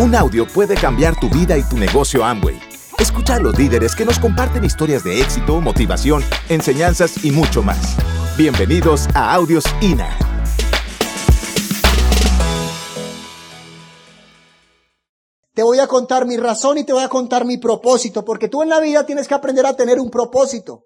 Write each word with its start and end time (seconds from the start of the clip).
Un 0.00 0.14
audio 0.14 0.46
puede 0.46 0.76
cambiar 0.76 1.18
tu 1.18 1.28
vida 1.28 1.58
y 1.58 1.62
tu 1.64 1.76
negocio 1.76 2.24
Amway. 2.24 2.56
Escucha 3.00 3.34
a 3.34 3.40
los 3.40 3.58
líderes 3.58 3.96
que 3.96 4.04
nos 4.04 4.20
comparten 4.20 4.62
historias 4.62 5.02
de 5.02 5.20
éxito, 5.20 5.60
motivación, 5.60 6.22
enseñanzas 6.48 7.24
y 7.24 7.32
mucho 7.32 7.64
más. 7.64 7.96
Bienvenidos 8.36 9.08
a 9.12 9.34
Audios 9.34 9.64
INA. 9.80 10.16
Te 15.52 15.64
voy 15.64 15.80
a 15.80 15.88
contar 15.88 16.26
mi 16.26 16.36
razón 16.36 16.78
y 16.78 16.84
te 16.84 16.92
voy 16.92 17.02
a 17.02 17.08
contar 17.08 17.44
mi 17.44 17.58
propósito, 17.58 18.24
porque 18.24 18.46
tú 18.46 18.62
en 18.62 18.68
la 18.68 18.78
vida 18.78 19.04
tienes 19.04 19.26
que 19.26 19.34
aprender 19.34 19.66
a 19.66 19.74
tener 19.74 19.98
un 19.98 20.10
propósito. 20.10 20.84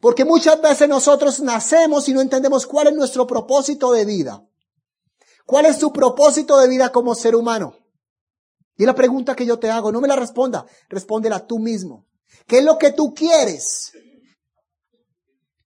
Porque 0.00 0.24
muchas 0.24 0.58
veces 0.62 0.88
nosotros 0.88 1.40
nacemos 1.40 2.08
y 2.08 2.14
no 2.14 2.22
entendemos 2.22 2.66
cuál 2.66 2.86
es 2.86 2.94
nuestro 2.94 3.26
propósito 3.26 3.92
de 3.92 4.06
vida. 4.06 4.42
¿Cuál 5.44 5.66
es 5.66 5.78
tu 5.78 5.92
propósito 5.92 6.58
de 6.58 6.68
vida 6.68 6.90
como 6.92 7.14
ser 7.14 7.36
humano? 7.36 7.77
Y 8.78 8.86
la 8.86 8.94
pregunta 8.94 9.34
que 9.34 9.44
yo 9.44 9.58
te 9.58 9.70
hago, 9.70 9.90
no 9.90 10.00
me 10.00 10.08
la 10.08 10.16
responda, 10.16 10.64
respóndela 10.88 11.46
tú 11.46 11.58
mismo. 11.58 12.06
¿Qué 12.46 12.58
es 12.58 12.64
lo 12.64 12.78
que 12.78 12.92
tú 12.92 13.12
quieres? 13.12 13.92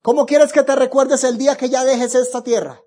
¿Cómo 0.00 0.24
quieres 0.24 0.50
que 0.50 0.62
te 0.62 0.74
recuerdes 0.74 1.22
el 1.22 1.36
día 1.36 1.56
que 1.56 1.68
ya 1.68 1.84
dejes 1.84 2.14
esta 2.14 2.42
tierra? 2.42 2.80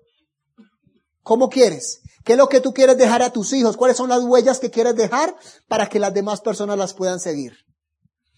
¿Cómo 1.22 1.48
quieres? 1.48 2.00
¿Qué 2.24 2.32
es 2.32 2.38
lo 2.38 2.48
que 2.48 2.60
tú 2.60 2.74
quieres 2.74 2.98
dejar 2.98 3.22
a 3.22 3.32
tus 3.32 3.52
hijos? 3.52 3.76
¿Cuáles 3.76 3.96
son 3.96 4.08
las 4.08 4.24
huellas 4.24 4.58
que 4.58 4.70
quieres 4.70 4.96
dejar 4.96 5.36
para 5.68 5.88
que 5.88 6.00
las 6.00 6.12
demás 6.12 6.40
personas 6.40 6.76
las 6.76 6.92
puedan 6.92 7.20
seguir? 7.20 7.56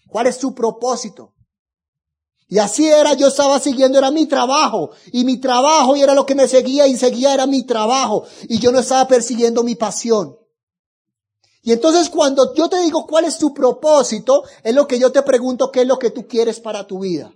¿Cuál 0.07 0.27
es 0.27 0.37
tu 0.37 0.53
propósito? 0.53 1.33
Y 2.47 2.59
así 2.59 2.87
era, 2.87 3.13
yo 3.13 3.27
estaba 3.27 3.59
siguiendo, 3.59 3.97
era 3.97 4.11
mi 4.11 4.27
trabajo. 4.27 4.91
Y 5.11 5.25
mi 5.25 5.39
trabajo 5.39 5.95
y 5.95 6.01
era 6.01 6.13
lo 6.13 6.25
que 6.27 6.35
me 6.35 6.47
seguía 6.47 6.85
y 6.85 6.97
seguía 6.97 7.33
era 7.33 7.47
mi 7.47 7.65
trabajo. 7.65 8.25
Y 8.43 8.59
yo 8.59 8.71
no 8.71 8.79
estaba 8.79 9.07
persiguiendo 9.07 9.63
mi 9.63 9.75
pasión. 9.75 10.38
Y 11.61 11.73
entonces 11.73 12.09
cuando 12.09 12.53
yo 12.53 12.69
te 12.69 12.79
digo 12.79 13.05
cuál 13.05 13.25
es 13.25 13.37
tu 13.37 13.53
propósito, 13.53 14.43
es 14.63 14.73
lo 14.73 14.87
que 14.87 14.99
yo 14.99 15.11
te 15.11 15.21
pregunto 15.23 15.71
qué 15.71 15.81
es 15.81 15.87
lo 15.87 15.99
que 15.99 16.11
tú 16.11 16.27
quieres 16.27 16.59
para 16.59 16.87
tu 16.87 16.99
vida. 16.99 17.33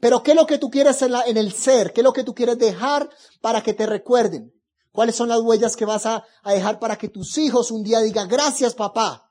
Pero 0.00 0.22
qué 0.22 0.32
es 0.32 0.36
lo 0.36 0.46
que 0.46 0.58
tú 0.58 0.70
quieres 0.70 1.00
en, 1.02 1.12
en 1.26 1.36
el 1.36 1.52
ser, 1.52 1.92
qué 1.92 2.00
es 2.00 2.04
lo 2.04 2.12
que 2.12 2.24
tú 2.24 2.34
quieres 2.34 2.58
dejar 2.58 3.08
para 3.40 3.62
que 3.62 3.74
te 3.74 3.86
recuerden. 3.86 4.52
¿Cuáles 4.92 5.14
son 5.14 5.28
las 5.28 5.40
huellas 5.40 5.76
que 5.76 5.84
vas 5.84 6.06
a, 6.06 6.24
a 6.42 6.52
dejar 6.52 6.78
para 6.78 6.96
que 6.96 7.08
tus 7.08 7.38
hijos 7.38 7.70
un 7.70 7.82
día 7.82 8.00
digan 8.00 8.28
gracias 8.28 8.74
papá? 8.74 9.30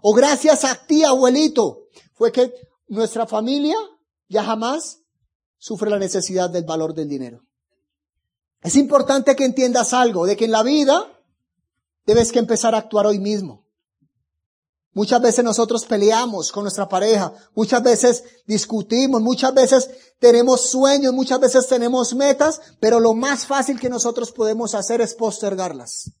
O 0.00 0.14
gracias 0.14 0.64
a 0.64 0.86
ti 0.86 1.04
abuelito. 1.04 1.84
Fue 2.14 2.32
que 2.32 2.52
nuestra 2.88 3.26
familia 3.26 3.76
ya 4.28 4.44
jamás 4.44 5.00
sufre 5.58 5.90
la 5.90 5.98
necesidad 5.98 6.50
del 6.50 6.64
valor 6.64 6.94
del 6.94 7.08
dinero. 7.08 7.42
Es 8.62 8.76
importante 8.76 9.36
que 9.36 9.44
entiendas 9.44 9.92
algo, 9.92 10.26
de 10.26 10.36
que 10.36 10.46
en 10.46 10.52
la 10.52 10.62
vida 10.62 11.13
Debes 12.06 12.32
que 12.32 12.38
empezar 12.38 12.74
a 12.74 12.78
actuar 12.78 13.06
hoy 13.06 13.18
mismo. 13.18 13.64
Muchas 14.94 15.20
veces 15.20 15.44
nosotros 15.44 15.84
peleamos 15.86 16.52
con 16.52 16.62
nuestra 16.62 16.88
pareja, 16.88 17.32
muchas 17.56 17.82
veces 17.82 18.22
discutimos, 18.46 19.20
muchas 19.20 19.52
veces 19.52 19.90
tenemos 20.20 20.70
sueños, 20.70 21.12
muchas 21.12 21.40
veces 21.40 21.66
tenemos 21.66 22.14
metas, 22.14 22.60
pero 22.78 23.00
lo 23.00 23.12
más 23.12 23.44
fácil 23.44 23.80
que 23.80 23.88
nosotros 23.88 24.30
podemos 24.30 24.72
hacer 24.76 25.00
es 25.00 25.14
postergarlas. 25.14 26.12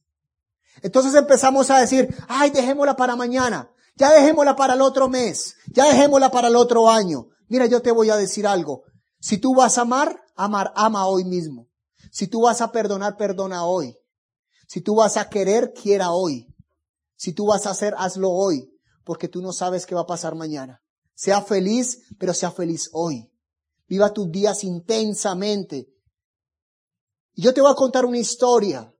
Entonces 0.82 1.14
empezamos 1.14 1.70
a 1.70 1.78
decir, 1.78 2.16
ay, 2.26 2.50
dejémosla 2.50 2.96
para 2.96 3.14
mañana, 3.14 3.70
ya 3.94 4.12
dejémosla 4.12 4.56
para 4.56 4.74
el 4.74 4.82
otro 4.82 5.08
mes, 5.08 5.54
ya 5.72 5.86
dejémosla 5.86 6.32
para 6.32 6.48
el 6.48 6.56
otro 6.56 6.90
año. 6.90 7.28
Mira, 7.46 7.66
yo 7.66 7.80
te 7.80 7.92
voy 7.92 8.10
a 8.10 8.16
decir 8.16 8.44
algo. 8.44 8.82
Si 9.20 9.38
tú 9.38 9.54
vas 9.54 9.78
a 9.78 9.82
amar, 9.82 10.20
amar, 10.34 10.72
ama 10.74 11.06
hoy 11.06 11.24
mismo. 11.24 11.68
Si 12.10 12.26
tú 12.26 12.42
vas 12.42 12.60
a 12.60 12.72
perdonar, 12.72 13.16
perdona 13.16 13.64
hoy. 13.64 13.96
Si 14.66 14.80
tú 14.80 14.96
vas 14.96 15.16
a 15.16 15.28
querer, 15.28 15.72
quiera 15.72 16.12
hoy. 16.12 16.46
Si 17.16 17.32
tú 17.32 17.46
vas 17.46 17.66
a 17.66 17.70
hacer, 17.70 17.94
hazlo 17.96 18.30
hoy, 18.30 18.70
porque 19.04 19.28
tú 19.28 19.40
no 19.40 19.52
sabes 19.52 19.86
qué 19.86 19.94
va 19.94 20.02
a 20.02 20.06
pasar 20.06 20.34
mañana. 20.34 20.82
Sea 21.14 21.42
feliz, 21.42 22.02
pero 22.18 22.34
sea 22.34 22.50
feliz 22.50 22.90
hoy. 22.92 23.30
Viva 23.86 24.12
tus 24.12 24.30
días 24.30 24.64
intensamente. 24.64 25.88
Y 27.34 27.42
yo 27.42 27.54
te 27.54 27.60
voy 27.60 27.70
a 27.70 27.76
contar 27.76 28.04
una 28.04 28.18
historia, 28.18 28.92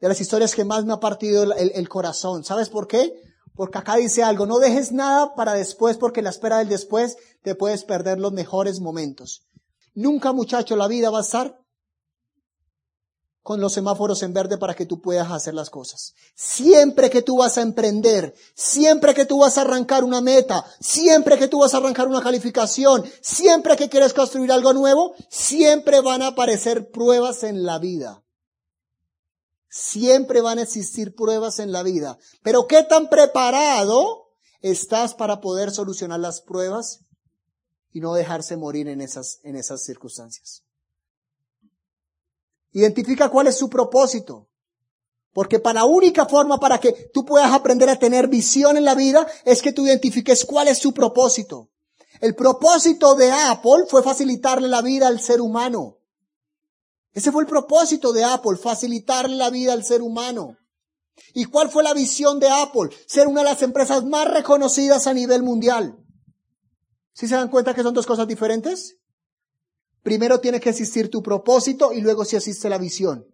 de 0.00 0.08
las 0.08 0.20
historias 0.20 0.54
que 0.54 0.64
más 0.64 0.84
me 0.84 0.94
ha 0.94 1.00
partido 1.00 1.42
el, 1.52 1.88
corazón. 1.88 2.42
¿Sabes 2.44 2.68
por 2.68 2.86
qué? 2.86 3.12
Porque 3.54 3.78
acá 3.78 3.96
dice 3.96 4.22
algo, 4.22 4.46
no 4.46 4.58
dejes 4.58 4.92
nada 4.92 5.34
para 5.34 5.52
después, 5.52 5.98
porque 5.98 6.20
en 6.20 6.24
la 6.24 6.30
espera 6.30 6.58
del 6.58 6.68
después 6.68 7.16
te 7.42 7.54
puedes 7.54 7.84
perder 7.84 8.18
los 8.18 8.32
mejores 8.32 8.80
momentos. 8.80 9.42
Nunca, 9.94 10.32
muchacho, 10.32 10.76
la 10.76 10.88
vida 10.88 11.10
va 11.10 11.18
a 11.18 11.22
estar 11.22 11.58
con 13.50 13.60
los 13.60 13.72
semáforos 13.72 14.22
en 14.22 14.32
verde 14.32 14.58
para 14.58 14.76
que 14.76 14.86
tú 14.86 15.00
puedas 15.00 15.28
hacer 15.32 15.54
las 15.54 15.70
cosas. 15.70 16.14
Siempre 16.36 17.10
que 17.10 17.20
tú 17.20 17.38
vas 17.38 17.58
a 17.58 17.62
emprender, 17.62 18.32
siempre 18.54 19.12
que 19.12 19.24
tú 19.24 19.40
vas 19.40 19.58
a 19.58 19.62
arrancar 19.62 20.04
una 20.04 20.20
meta, 20.20 20.64
siempre 20.78 21.36
que 21.36 21.48
tú 21.48 21.58
vas 21.58 21.74
a 21.74 21.78
arrancar 21.78 22.06
una 22.06 22.22
calificación, 22.22 23.04
siempre 23.20 23.76
que 23.76 23.88
quieres 23.88 24.14
construir 24.14 24.52
algo 24.52 24.72
nuevo, 24.72 25.16
siempre 25.28 26.00
van 26.00 26.22
a 26.22 26.28
aparecer 26.28 26.92
pruebas 26.92 27.42
en 27.42 27.64
la 27.64 27.80
vida. 27.80 28.22
Siempre 29.68 30.42
van 30.42 30.60
a 30.60 30.62
existir 30.62 31.16
pruebas 31.16 31.58
en 31.58 31.72
la 31.72 31.82
vida. 31.82 32.18
Pero 32.44 32.68
¿qué 32.68 32.84
tan 32.84 33.08
preparado 33.08 34.28
estás 34.60 35.14
para 35.14 35.40
poder 35.40 35.72
solucionar 35.72 36.20
las 36.20 36.40
pruebas 36.40 37.00
y 37.90 37.98
no 37.98 38.14
dejarse 38.14 38.56
morir 38.56 38.86
en 38.86 39.00
esas, 39.00 39.40
en 39.42 39.56
esas 39.56 39.82
circunstancias? 39.82 40.62
Identifica 42.72 43.28
cuál 43.28 43.48
es 43.48 43.56
su 43.56 43.68
propósito. 43.68 44.48
Porque 45.32 45.60
para 45.60 45.80
la 45.80 45.86
única 45.86 46.26
forma 46.26 46.58
para 46.58 46.78
que 46.78 47.10
tú 47.12 47.24
puedas 47.24 47.52
aprender 47.52 47.88
a 47.88 47.98
tener 47.98 48.28
visión 48.28 48.76
en 48.76 48.84
la 48.84 48.94
vida 48.94 49.26
es 49.44 49.62
que 49.62 49.72
tú 49.72 49.86
identifiques 49.86 50.44
cuál 50.44 50.68
es 50.68 50.78
su 50.78 50.92
propósito. 50.92 51.70
El 52.20 52.34
propósito 52.34 53.14
de 53.14 53.30
Apple 53.30 53.86
fue 53.88 54.02
facilitarle 54.02 54.68
la 54.68 54.82
vida 54.82 55.08
al 55.08 55.20
ser 55.20 55.40
humano. 55.40 55.98
Ese 57.12 57.32
fue 57.32 57.42
el 57.42 57.48
propósito 57.48 58.12
de 58.12 58.24
Apple, 58.24 58.56
facilitarle 58.56 59.36
la 59.36 59.50
vida 59.50 59.72
al 59.72 59.84
ser 59.84 60.02
humano. 60.02 60.56
¿Y 61.34 61.46
cuál 61.46 61.70
fue 61.70 61.82
la 61.82 61.94
visión 61.94 62.38
de 62.40 62.48
Apple? 62.48 62.90
Ser 63.06 63.26
una 63.26 63.40
de 63.40 63.50
las 63.50 63.62
empresas 63.62 64.04
más 64.04 64.28
reconocidas 64.28 65.06
a 65.06 65.14
nivel 65.14 65.42
mundial. 65.42 65.96
¿Sí 67.12 67.26
se 67.26 67.34
dan 67.34 67.48
cuenta 67.48 67.74
que 67.74 67.82
son 67.82 67.94
dos 67.94 68.06
cosas 68.06 68.26
diferentes? 68.26 68.99
Primero 70.02 70.40
tiene 70.40 70.60
que 70.60 70.70
existir 70.70 71.10
tu 71.10 71.22
propósito 71.22 71.92
y 71.92 72.00
luego 72.00 72.24
si 72.24 72.36
existe 72.36 72.68
la 72.68 72.78
visión. 72.78 73.26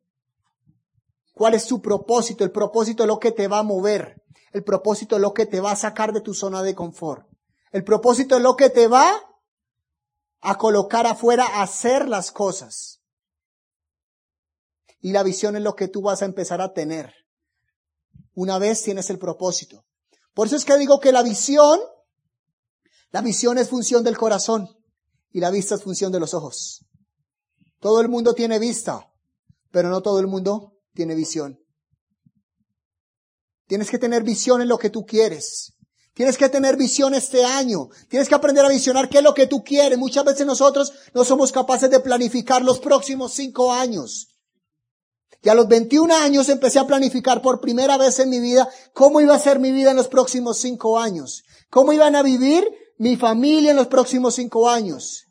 ¿Cuál 1.32 1.54
es 1.54 1.66
tu 1.66 1.80
propósito? 1.80 2.44
El 2.44 2.50
propósito 2.50 3.04
es 3.04 3.06
lo 3.06 3.18
que 3.18 3.30
te 3.30 3.46
va 3.46 3.58
a 3.58 3.62
mover. 3.62 4.22
El 4.52 4.64
propósito 4.64 5.16
es 5.16 5.22
lo 5.22 5.32
que 5.32 5.46
te 5.46 5.60
va 5.60 5.72
a 5.72 5.76
sacar 5.76 6.12
de 6.12 6.20
tu 6.20 6.34
zona 6.34 6.62
de 6.62 6.74
confort. 6.74 7.26
El 7.72 7.84
propósito 7.84 8.36
es 8.36 8.42
lo 8.42 8.56
que 8.56 8.70
te 8.70 8.88
va 8.88 9.12
a 10.40 10.58
colocar 10.58 11.06
afuera 11.06 11.46
a 11.46 11.62
hacer 11.62 12.08
las 12.08 12.32
cosas. 12.32 13.02
Y 15.00 15.12
la 15.12 15.22
visión 15.22 15.56
es 15.56 15.62
lo 15.62 15.76
que 15.76 15.88
tú 15.88 16.02
vas 16.02 16.22
a 16.22 16.24
empezar 16.24 16.60
a 16.60 16.72
tener. 16.72 17.12
Una 18.34 18.58
vez 18.58 18.82
tienes 18.82 19.08
el 19.10 19.18
propósito. 19.18 19.84
Por 20.34 20.46
eso 20.46 20.56
es 20.56 20.64
que 20.64 20.76
digo 20.78 21.00
que 21.00 21.12
la 21.12 21.22
visión, 21.22 21.78
la 23.10 23.20
visión 23.20 23.58
es 23.58 23.68
función 23.68 24.02
del 24.04 24.16
corazón 24.16 24.75
y 25.32 25.40
la 25.40 25.50
vista 25.50 25.74
es 25.74 25.82
función 25.82 26.12
de 26.12 26.20
los 26.20 26.34
ojos. 26.34 26.84
Todo 27.80 28.00
el 28.00 28.08
mundo 28.08 28.34
tiene 28.34 28.58
vista, 28.58 29.12
pero 29.70 29.88
no 29.90 30.02
todo 30.02 30.20
el 30.20 30.26
mundo 30.26 30.74
tiene 30.94 31.14
visión. 31.14 31.60
Tienes 33.66 33.90
que 33.90 33.98
tener 33.98 34.22
visión 34.22 34.62
en 34.62 34.68
lo 34.68 34.78
que 34.78 34.90
tú 34.90 35.04
quieres. 35.04 35.74
Tienes 36.14 36.38
que 36.38 36.48
tener 36.48 36.76
visión 36.76 37.14
este 37.14 37.44
año. 37.44 37.90
Tienes 38.08 38.28
que 38.28 38.34
aprender 38.34 38.64
a 38.64 38.70
visionar 38.70 39.10
qué 39.10 39.18
es 39.18 39.24
lo 39.24 39.34
que 39.34 39.46
tú 39.46 39.62
quieres. 39.62 39.98
Muchas 39.98 40.24
veces 40.24 40.46
nosotros 40.46 40.92
no 41.12 41.24
somos 41.24 41.52
capaces 41.52 41.90
de 41.90 42.00
planificar 42.00 42.62
los 42.62 42.78
próximos 42.78 43.34
cinco 43.34 43.72
años. 43.72 44.28
Y 45.42 45.48
a 45.48 45.54
los 45.54 45.68
21 45.68 46.14
años 46.14 46.48
empecé 46.48 46.78
a 46.78 46.86
planificar 46.86 47.42
por 47.42 47.60
primera 47.60 47.98
vez 47.98 48.18
en 48.18 48.30
mi 48.30 48.40
vida 48.40 48.68
cómo 48.94 49.20
iba 49.20 49.34
a 49.34 49.38
ser 49.38 49.58
mi 49.58 49.72
vida 49.72 49.90
en 49.90 49.96
los 49.96 50.08
próximos 50.08 50.58
cinco 50.58 50.98
años. 50.98 51.44
Cómo 51.68 51.92
iban 51.92 52.16
a 52.16 52.22
vivir 52.22 52.66
mi 52.98 53.16
familia 53.16 53.70
en 53.70 53.76
los 53.76 53.88
próximos 53.88 54.34
cinco 54.34 54.68
años. 54.68 55.24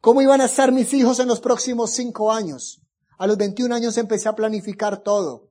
¿Cómo 0.00 0.22
iban 0.22 0.40
a 0.40 0.46
estar 0.46 0.72
mis 0.72 0.92
hijos 0.94 1.18
en 1.18 1.28
los 1.28 1.40
próximos 1.40 1.90
cinco 1.90 2.32
años? 2.32 2.80
A 3.18 3.26
los 3.26 3.36
21 3.36 3.74
años 3.74 3.96
empecé 3.98 4.28
a 4.28 4.34
planificar 4.34 5.02
todo. 5.02 5.50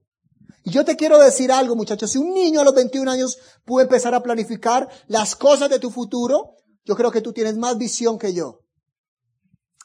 Y 0.63 0.71
yo 0.71 0.85
te 0.85 0.95
quiero 0.95 1.19
decir 1.19 1.51
algo, 1.51 1.75
muchachos. 1.75 2.11
Si 2.11 2.17
un 2.17 2.33
niño 2.33 2.61
a 2.61 2.63
los 2.63 2.73
21 2.73 3.09
años 3.11 3.37
pudo 3.65 3.81
empezar 3.81 4.15
a 4.15 4.23
planificar 4.23 4.89
las 5.07 5.35
cosas 5.35 5.69
de 5.69 5.79
tu 5.79 5.91
futuro, 5.91 6.55
yo 6.85 6.95
creo 6.95 7.11
que 7.11 7.21
tú 7.21 7.33
tienes 7.33 7.57
más 7.57 7.77
visión 7.77 8.17
que 8.17 8.33
yo. 8.33 8.61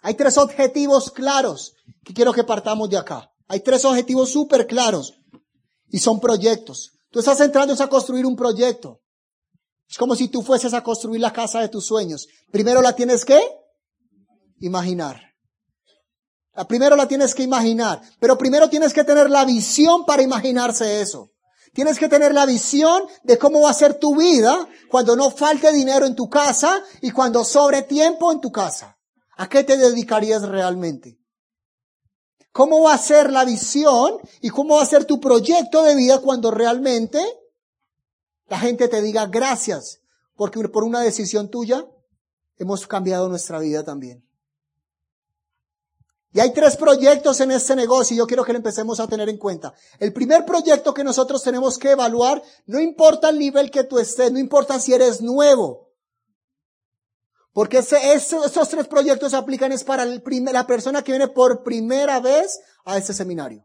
Hay 0.01 0.15
tres 0.15 0.39
objetivos 0.39 1.11
claros 1.11 1.75
que 2.05 2.15
quiero 2.15 2.33
que 2.33 2.45
partamos 2.45 2.89
de 2.89 2.99
acá. 2.99 3.31
Hay 3.49 3.61
tres 3.61 3.85
objetivos 3.85 4.31
súper 4.31 4.67
claros 4.67 5.15
y 5.89 5.99
son 5.99 6.21
proyectos. 6.21 6.93
Tú 7.11 7.19
estás 7.19 7.41
entrando 7.41 7.75
a 7.79 7.89
construir 7.89 8.25
un 8.25 8.35
proyecto. 8.35 9.02
Es 9.93 9.99
como 9.99 10.17
si 10.17 10.29
tú 10.29 10.41
fueses 10.41 10.73
a 10.73 10.83
construir 10.83 11.21
la 11.21 11.35
casa 11.35 11.61
de 11.61 11.69
tus 11.69 11.85
sueños. 11.85 12.27
Primero 12.51 12.81
la 12.81 12.95
tienes 12.95 13.27
que 13.27 13.39
imaginar. 14.61 15.21
Primero 16.67 16.97
la 16.97 17.07
tienes 17.07 17.35
que 17.35 17.43
imaginar, 17.43 18.01
pero 18.19 18.39
primero 18.39 18.71
tienes 18.71 18.95
que 18.95 19.05
tener 19.05 19.29
la 19.29 19.45
visión 19.45 20.07
para 20.07 20.23
imaginarse 20.23 21.03
eso. 21.03 21.33
Tienes 21.75 21.99
que 21.99 22.09
tener 22.09 22.33
la 22.33 22.47
visión 22.47 23.03
de 23.23 23.37
cómo 23.37 23.61
va 23.61 23.69
a 23.69 23.75
ser 23.75 23.99
tu 23.99 24.17
vida 24.17 24.67
cuando 24.91 25.15
no 25.15 25.31
falte 25.31 25.71
dinero 25.73 26.07
en 26.07 26.17
tu 26.17 26.27
casa 26.31 26.83
y 27.03 27.11
cuando 27.11 27.45
sobre 27.45 27.83
tiempo 27.83 28.33
en 28.33 28.41
tu 28.41 28.51
casa. 28.51 28.97
¿A 29.37 29.47
qué 29.47 29.63
te 29.63 29.77
dedicarías 29.77 30.49
realmente? 30.49 31.19
¿Cómo 32.51 32.81
va 32.81 32.95
a 32.95 32.99
ser 32.99 33.31
la 33.31 33.45
visión 33.45 34.17
y 34.41 34.49
cómo 34.49 34.77
va 34.77 34.85
a 34.85 34.87
ser 34.87 35.05
tu 35.05 35.21
proyecto 35.21 35.83
de 35.83 35.97
vida 35.97 36.21
cuando 36.21 36.51
realmente 36.51 37.23
la 38.53 38.59
gente 38.59 38.87
te 38.87 39.01
diga 39.01 39.25
gracias 39.29 40.03
porque 40.37 40.69
por 40.69 40.85
una 40.85 41.01
decisión 41.01 41.49
tuya 41.51 41.87
hemos 42.59 42.87
cambiado 42.87 43.27
nuestra 43.31 43.59
vida 43.59 43.83
también? 43.83 44.23
Y 46.35 46.41
hay 46.41 46.53
tres 46.53 46.77
proyectos 46.77 47.41
en 47.41 47.51
este 47.51 47.75
negocio 47.75 48.13
y 48.13 48.19
yo 48.19 48.27
quiero 48.27 48.45
que 48.45 48.53
lo 48.53 48.59
empecemos 48.59 49.01
a 49.01 49.09
tener 49.09 49.31
en 49.31 49.39
cuenta. 49.39 49.73
El 49.99 50.13
primer 50.13 50.45
proyecto 50.45 50.93
que 50.93 51.03
nosotros 51.03 51.43
tenemos 51.43 51.79
que 51.79 51.93
evaluar, 51.93 52.43
no 52.67 52.79
importa 52.79 53.31
el 53.31 53.39
nivel 53.39 53.71
que 53.71 53.85
tú 53.85 53.99
estés, 53.99 54.31
no 54.31 54.39
importa 54.39 54.79
si 54.79 54.93
eres 54.93 55.23
nuevo. 55.23 55.89
Porque 57.55 57.79
esos 57.79 58.69
tres 58.69 58.87
proyectos 58.87 59.33
aplican 59.33 59.73
es 59.73 59.83
para 59.83 60.05
la 60.05 60.67
persona 60.67 61.03
que 61.03 61.13
viene 61.13 61.29
por 61.29 61.63
primera 61.63 62.21
vez 62.21 62.61
a 62.85 62.99
este 62.99 63.15
seminario. 63.15 63.65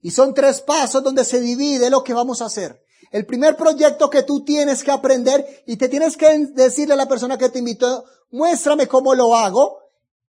Y 0.00 0.10
son 0.10 0.32
tres 0.32 0.62
pasos 0.62 1.02
donde 1.02 1.26
se 1.26 1.38
divide 1.38 1.90
lo 1.90 2.02
que 2.02 2.14
vamos 2.14 2.40
a 2.40 2.46
hacer. 2.46 2.82
El 3.10 3.26
primer 3.26 3.56
proyecto 3.56 4.08
que 4.08 4.22
tú 4.22 4.44
tienes 4.44 4.84
que 4.84 4.92
aprender 4.92 5.64
y 5.66 5.76
te 5.76 5.88
tienes 5.88 6.16
que 6.16 6.46
decirle 6.54 6.94
a 6.94 6.96
la 6.96 7.08
persona 7.08 7.36
que 7.36 7.48
te 7.48 7.58
invitó, 7.58 8.04
muéstrame 8.30 8.86
cómo 8.86 9.14
lo 9.14 9.34
hago, 9.34 9.80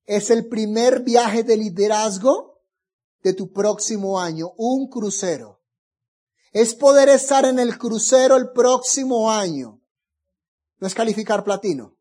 es 0.06 0.30
el 0.30 0.48
primer 0.48 1.02
viaje 1.02 1.44
de 1.44 1.58
liderazgo 1.58 2.62
de 3.24 3.34
tu 3.34 3.52
próximo 3.52 4.20
año, 4.20 4.52
un 4.58 4.88
crucero. 4.90 5.60
Es 6.52 6.76
poder 6.76 7.10
estar 7.10 7.46
en 7.46 7.60
el 7.60 7.78
crucero 7.78 8.38
el 8.38 8.52
próximo 8.52 9.32
año. 9.32 9.82
No 10.80 10.88
es 10.88 10.94
calificar 10.94 11.44
platino. 11.44 11.96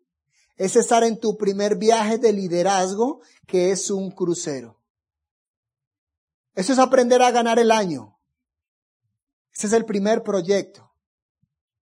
Es 0.57 0.77
estar 0.77 1.05
en 1.05 1.19
tu 1.19 1.37
primer 1.37 1.77
viaje 1.77 2.19
de 2.19 2.33
liderazgo, 2.33 3.21
que 3.47 3.71
es 3.71 3.91
un 3.91 4.11
crucero. 4.11 4.81
Eso 6.55 6.73
es 6.73 6.79
aprender 6.79 7.23
a 7.23 7.31
ganar 7.31 7.59
el 7.59 7.71
año. 7.71 8.16
Ese 9.57 9.69
es 9.69 9.73
el 9.73 9.87
primer 9.87 10.23
proyecto 10.23 10.93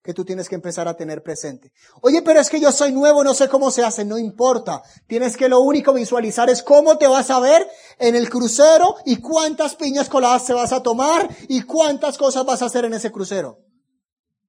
que 0.02 0.14
tú 0.14 0.24
tienes 0.24 0.48
que 0.48 0.56
empezar 0.56 0.88
a 0.88 0.96
tener 0.96 1.22
presente. 1.22 1.74
Oye, 2.02 2.22
pero 2.22 2.40
es 2.40 2.50
que 2.50 2.62
yo 2.62 2.72
soy 2.72 2.94
nuevo, 2.94 3.22
no 3.22 3.34
sé 3.34 3.50
cómo 3.50 3.70
se 3.70 3.84
hace, 3.84 4.06
no 4.06 4.18
importa. 4.18 4.82
Tienes 5.08 5.36
que 5.36 5.50
lo 5.50 5.60
único 5.60 5.92
visualizar 5.92 6.50
es 6.50 6.64
cómo 6.64 6.98
te 6.98 7.08
vas 7.08 7.30
a 7.30 7.40
ver 7.42 7.70
en 7.98 8.16
el 8.16 8.30
crucero 8.30 8.96
y 9.06 9.18
cuántas 9.18 9.76
piñas 9.76 10.08
coladas 10.08 10.46
te 10.46 10.54
vas 10.54 10.72
a 10.72 10.82
tomar 10.82 11.30
y 11.50 11.64
cuántas 11.64 12.18
cosas 12.18 12.46
vas 12.46 12.62
a 12.62 12.68
hacer 12.68 12.86
en 12.86 12.94
ese 12.94 13.12
crucero. 13.12 13.60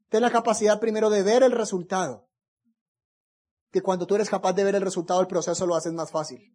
Ten 0.08 0.22
la 0.22 0.30
capacidad 0.30 0.78
primero 0.78 1.10
de 1.10 1.24
ver 1.24 1.42
el 1.42 1.52
resultado. 1.52 2.28
Que 3.72 3.82
cuando 3.82 4.06
tú 4.06 4.14
eres 4.14 4.30
capaz 4.30 4.52
de 4.52 4.62
ver 4.62 4.76
el 4.76 4.82
resultado, 4.82 5.20
el 5.20 5.26
proceso 5.26 5.66
lo 5.66 5.74
haces 5.74 5.92
más 5.92 6.12
fácil. 6.12 6.52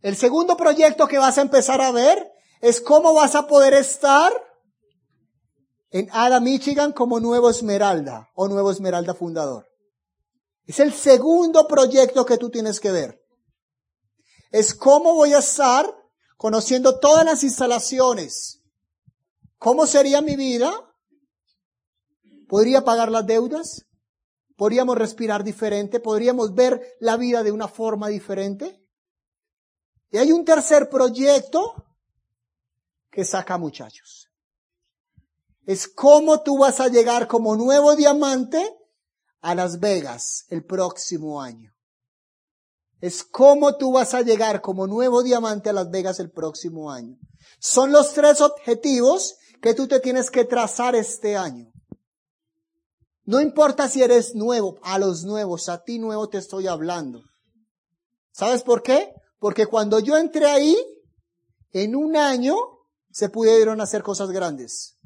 El 0.00 0.14
segundo 0.14 0.56
proyecto 0.56 1.08
que 1.08 1.18
vas 1.18 1.38
a 1.38 1.42
empezar 1.42 1.80
a 1.80 1.90
ver 1.90 2.33
es 2.64 2.80
cómo 2.80 3.12
vas 3.12 3.34
a 3.34 3.46
poder 3.46 3.74
estar 3.74 4.32
en 5.90 6.08
Ada, 6.12 6.40
Michigan 6.40 6.92
como 6.92 7.20
Nuevo 7.20 7.50
Esmeralda 7.50 8.30
o 8.34 8.48
Nuevo 8.48 8.70
Esmeralda 8.70 9.12
Fundador. 9.12 9.68
Es 10.64 10.80
el 10.80 10.94
segundo 10.94 11.68
proyecto 11.68 12.24
que 12.24 12.38
tú 12.38 12.48
tienes 12.48 12.80
que 12.80 12.90
ver. 12.90 13.22
Es 14.50 14.74
cómo 14.74 15.12
voy 15.12 15.34
a 15.34 15.40
estar 15.40 15.94
conociendo 16.38 16.98
todas 16.98 17.26
las 17.26 17.44
instalaciones. 17.44 18.62
¿Cómo 19.58 19.86
sería 19.86 20.22
mi 20.22 20.34
vida? 20.34 20.72
¿Podría 22.48 22.82
pagar 22.82 23.10
las 23.10 23.26
deudas? 23.26 23.84
¿Podríamos 24.56 24.96
respirar 24.96 25.44
diferente? 25.44 26.00
¿Podríamos 26.00 26.54
ver 26.54 26.96
la 26.98 27.18
vida 27.18 27.42
de 27.42 27.52
una 27.52 27.68
forma 27.68 28.08
diferente? 28.08 28.82
Y 30.10 30.16
hay 30.16 30.32
un 30.32 30.46
tercer 30.46 30.88
proyecto 30.88 31.84
que 33.14 33.24
saca 33.24 33.56
muchachos 33.56 34.24
es 35.66 35.88
cómo 35.88 36.42
tú 36.42 36.58
vas 36.58 36.80
a 36.80 36.88
llegar 36.88 37.26
como 37.26 37.56
nuevo 37.56 37.96
diamante 37.96 38.76
a 39.40 39.54
Las 39.54 39.80
Vegas 39.80 40.44
el 40.48 40.64
próximo 40.64 41.40
año. 41.40 41.72
Es 43.00 43.24
cómo 43.24 43.76
tú 43.76 43.92
vas 43.92 44.14
a 44.14 44.22
llegar 44.22 44.60
como 44.60 44.86
nuevo 44.86 45.22
diamante 45.22 45.70
a 45.70 45.72
Las 45.72 45.90
Vegas 45.90 46.20
el 46.20 46.30
próximo 46.30 46.90
año. 46.90 47.16
Son 47.58 47.92
los 47.92 48.12
tres 48.12 48.40
objetivos 48.40 49.36
que 49.60 49.74
tú 49.74 49.86
te 49.86 50.00
tienes 50.00 50.30
que 50.30 50.44
trazar 50.44 50.94
este 50.94 51.36
año. 51.36 51.70
No 53.24 53.40
importa 53.40 53.88
si 53.88 54.02
eres 54.02 54.34
nuevo, 54.34 54.78
a 54.82 54.98
los 54.98 55.24
nuevos, 55.24 55.68
a 55.68 55.82
ti 55.82 55.98
nuevo 55.98 56.28
te 56.28 56.38
estoy 56.38 56.66
hablando. 56.66 57.22
¿Sabes 58.32 58.62
por 58.62 58.82
qué? 58.82 59.14
Porque 59.38 59.66
cuando 59.66 59.98
yo 59.98 60.16
entré 60.18 60.46
ahí, 60.46 60.76
en 61.72 61.96
un 61.96 62.16
año 62.16 62.73
se 63.14 63.28
pudieron 63.28 63.80
hacer 63.80 64.02
cosas 64.02 64.32
grandes. 64.32 64.98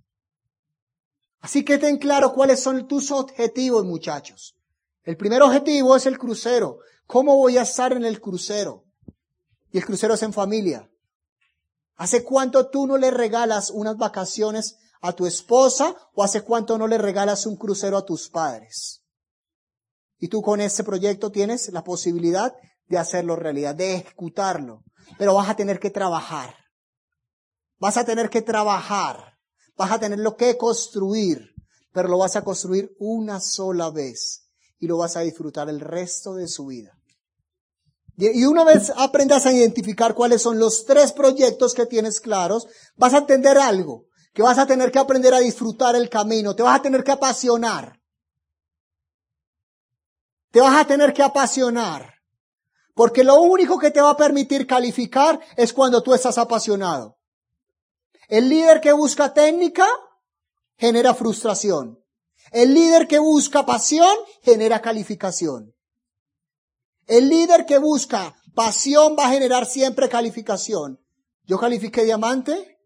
Así 1.40 1.62
que 1.62 1.76
ten 1.76 1.98
claro 1.98 2.32
cuáles 2.32 2.58
son 2.58 2.88
tus 2.88 3.10
objetivos, 3.10 3.84
muchachos. 3.84 4.56
El 5.02 5.18
primer 5.18 5.42
objetivo 5.42 5.94
es 5.94 6.06
el 6.06 6.18
crucero. 6.18 6.78
¿Cómo 7.06 7.36
voy 7.36 7.58
a 7.58 7.62
estar 7.62 7.92
en 7.92 8.06
el 8.06 8.18
crucero? 8.18 8.86
Y 9.70 9.76
el 9.76 9.84
crucero 9.84 10.14
es 10.14 10.22
en 10.22 10.32
familia. 10.32 10.90
¿Hace 11.96 12.24
cuánto 12.24 12.70
tú 12.70 12.86
no 12.86 12.96
le 12.96 13.10
regalas 13.10 13.68
unas 13.68 13.98
vacaciones 13.98 14.78
a 15.02 15.12
tu 15.12 15.26
esposa 15.26 15.94
o 16.14 16.24
hace 16.24 16.40
cuánto 16.40 16.78
no 16.78 16.86
le 16.86 16.96
regalas 16.96 17.44
un 17.44 17.56
crucero 17.56 17.98
a 17.98 18.06
tus 18.06 18.30
padres? 18.30 19.02
Y 20.18 20.28
tú 20.28 20.40
con 20.40 20.62
ese 20.62 20.82
proyecto 20.82 21.30
tienes 21.30 21.70
la 21.74 21.84
posibilidad 21.84 22.54
de 22.86 22.96
hacerlo 22.96 23.36
realidad, 23.36 23.74
de 23.74 23.96
ejecutarlo. 23.96 24.82
Pero 25.18 25.34
vas 25.34 25.50
a 25.50 25.56
tener 25.56 25.78
que 25.78 25.90
trabajar. 25.90 26.54
Vas 27.78 27.96
a 27.96 28.04
tener 28.04 28.30
que 28.30 28.42
trabajar. 28.42 29.38
Vas 29.76 29.92
a 29.92 30.00
tenerlo 30.00 30.36
que 30.36 30.56
construir, 30.56 31.54
pero 31.92 32.08
lo 32.08 32.18
vas 32.18 32.36
a 32.36 32.42
construir 32.42 32.94
una 32.98 33.40
sola 33.40 33.90
vez 33.90 34.48
y 34.78 34.86
lo 34.86 34.98
vas 34.98 35.16
a 35.16 35.20
disfrutar 35.20 35.68
el 35.68 35.80
resto 35.80 36.34
de 36.34 36.48
su 36.48 36.66
vida. 36.66 36.98
Y 38.16 38.44
una 38.44 38.64
vez 38.64 38.92
aprendas 38.96 39.46
a 39.46 39.52
identificar 39.52 40.14
cuáles 40.14 40.42
son 40.42 40.58
los 40.58 40.84
tres 40.84 41.12
proyectos 41.12 41.72
que 41.72 41.86
tienes 41.86 42.20
claros, 42.20 42.66
vas 42.96 43.14
a 43.14 43.18
entender 43.18 43.56
algo, 43.56 44.06
que 44.34 44.42
vas 44.42 44.58
a 44.58 44.66
tener 44.66 44.90
que 44.90 44.98
aprender 44.98 45.32
a 45.32 45.38
disfrutar 45.38 45.94
el 45.94 46.10
camino, 46.10 46.56
te 46.56 46.64
vas 46.64 46.80
a 46.80 46.82
tener 46.82 47.04
que 47.04 47.12
apasionar. 47.12 48.00
Te 50.50 50.60
vas 50.60 50.80
a 50.80 50.86
tener 50.86 51.12
que 51.12 51.22
apasionar. 51.22 52.14
Porque 52.94 53.22
lo 53.22 53.40
único 53.40 53.78
que 53.78 53.92
te 53.92 54.00
va 54.00 54.10
a 54.10 54.16
permitir 54.16 54.66
calificar 54.66 55.38
es 55.56 55.72
cuando 55.72 56.02
tú 56.02 56.12
estás 56.12 56.38
apasionado. 56.38 57.17
El 58.28 58.50
líder 58.50 58.82
que 58.82 58.92
busca 58.92 59.32
técnica 59.32 59.86
genera 60.76 61.14
frustración. 61.14 61.98
El 62.52 62.74
líder 62.74 63.08
que 63.08 63.18
busca 63.18 63.64
pasión 63.64 64.14
genera 64.42 64.80
calificación. 64.80 65.74
El 67.06 67.30
líder 67.30 67.64
que 67.64 67.78
busca 67.78 68.36
pasión 68.54 69.16
va 69.18 69.26
a 69.26 69.30
generar 69.30 69.64
siempre 69.64 70.10
calificación. 70.10 71.00
Yo 71.44 71.58
califiqué 71.58 72.04
diamante 72.04 72.78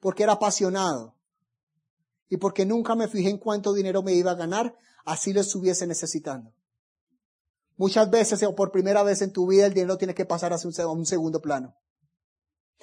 porque 0.00 0.22
era 0.22 0.34
apasionado 0.34 1.16
y 2.28 2.36
porque 2.36 2.66
nunca 2.66 2.94
me 2.94 3.08
fijé 3.08 3.30
en 3.30 3.38
cuánto 3.38 3.72
dinero 3.72 4.02
me 4.02 4.12
iba 4.12 4.32
a 4.32 4.34
ganar, 4.34 4.76
así 5.06 5.32
lo 5.32 5.40
estuviese 5.40 5.86
necesitando. 5.86 6.52
Muchas 7.76 8.10
veces 8.10 8.42
o 8.42 8.54
por 8.54 8.70
primera 8.70 9.02
vez 9.02 9.22
en 9.22 9.32
tu 9.32 9.46
vida 9.46 9.64
el 9.64 9.72
dinero 9.72 9.96
tiene 9.96 10.14
que 10.14 10.26
pasar 10.26 10.52
a 10.52 10.58
un 10.90 11.06
segundo 11.06 11.40
plano. 11.40 11.74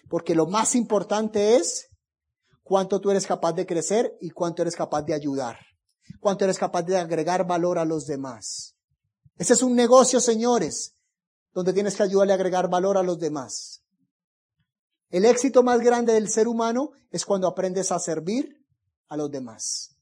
Porque 0.10 0.36
lo 0.36 0.48
más 0.48 0.76
importante 0.76 1.56
es 1.56 1.90
cuánto 2.64 3.00
tú 3.00 3.12
eres 3.12 3.28
capaz 3.28 3.54
de 3.54 3.66
crecer 3.66 4.18
y 4.20 4.30
cuánto 4.32 4.62
eres 4.62 4.76
capaz 4.76 5.04
de 5.04 5.14
ayudar. 5.14 5.58
Cuánto 6.20 6.46
eres 6.46 6.58
capaz 6.58 6.84
de 6.84 6.98
agregar 6.98 7.48
valor 7.48 7.80
a 7.80 7.86
los 7.86 8.06
demás. 8.06 8.76
Ese 9.38 9.54
es 9.54 9.64
un 9.64 9.76
negocio, 9.76 10.20
señores, 10.20 10.96
donde 11.54 11.74
tienes 11.74 11.96
que 11.96 12.04
ayudarle 12.04 12.34
a 12.34 12.36
agregar 12.36 12.70
valor 12.70 12.98
a 12.98 13.04
los 13.04 13.20
demás. 13.20 13.82
El 15.10 15.26
éxito 15.26 15.64
más 15.64 15.82
grande 15.82 16.14
del 16.14 16.30
ser 16.30 16.48
humano 16.48 16.92
es 17.10 17.26
cuando 17.26 17.48
aprendes 17.48 17.92
a 17.92 18.00
servir 18.00 18.64
a 19.10 19.18
los 19.18 19.30
demás. 19.30 19.98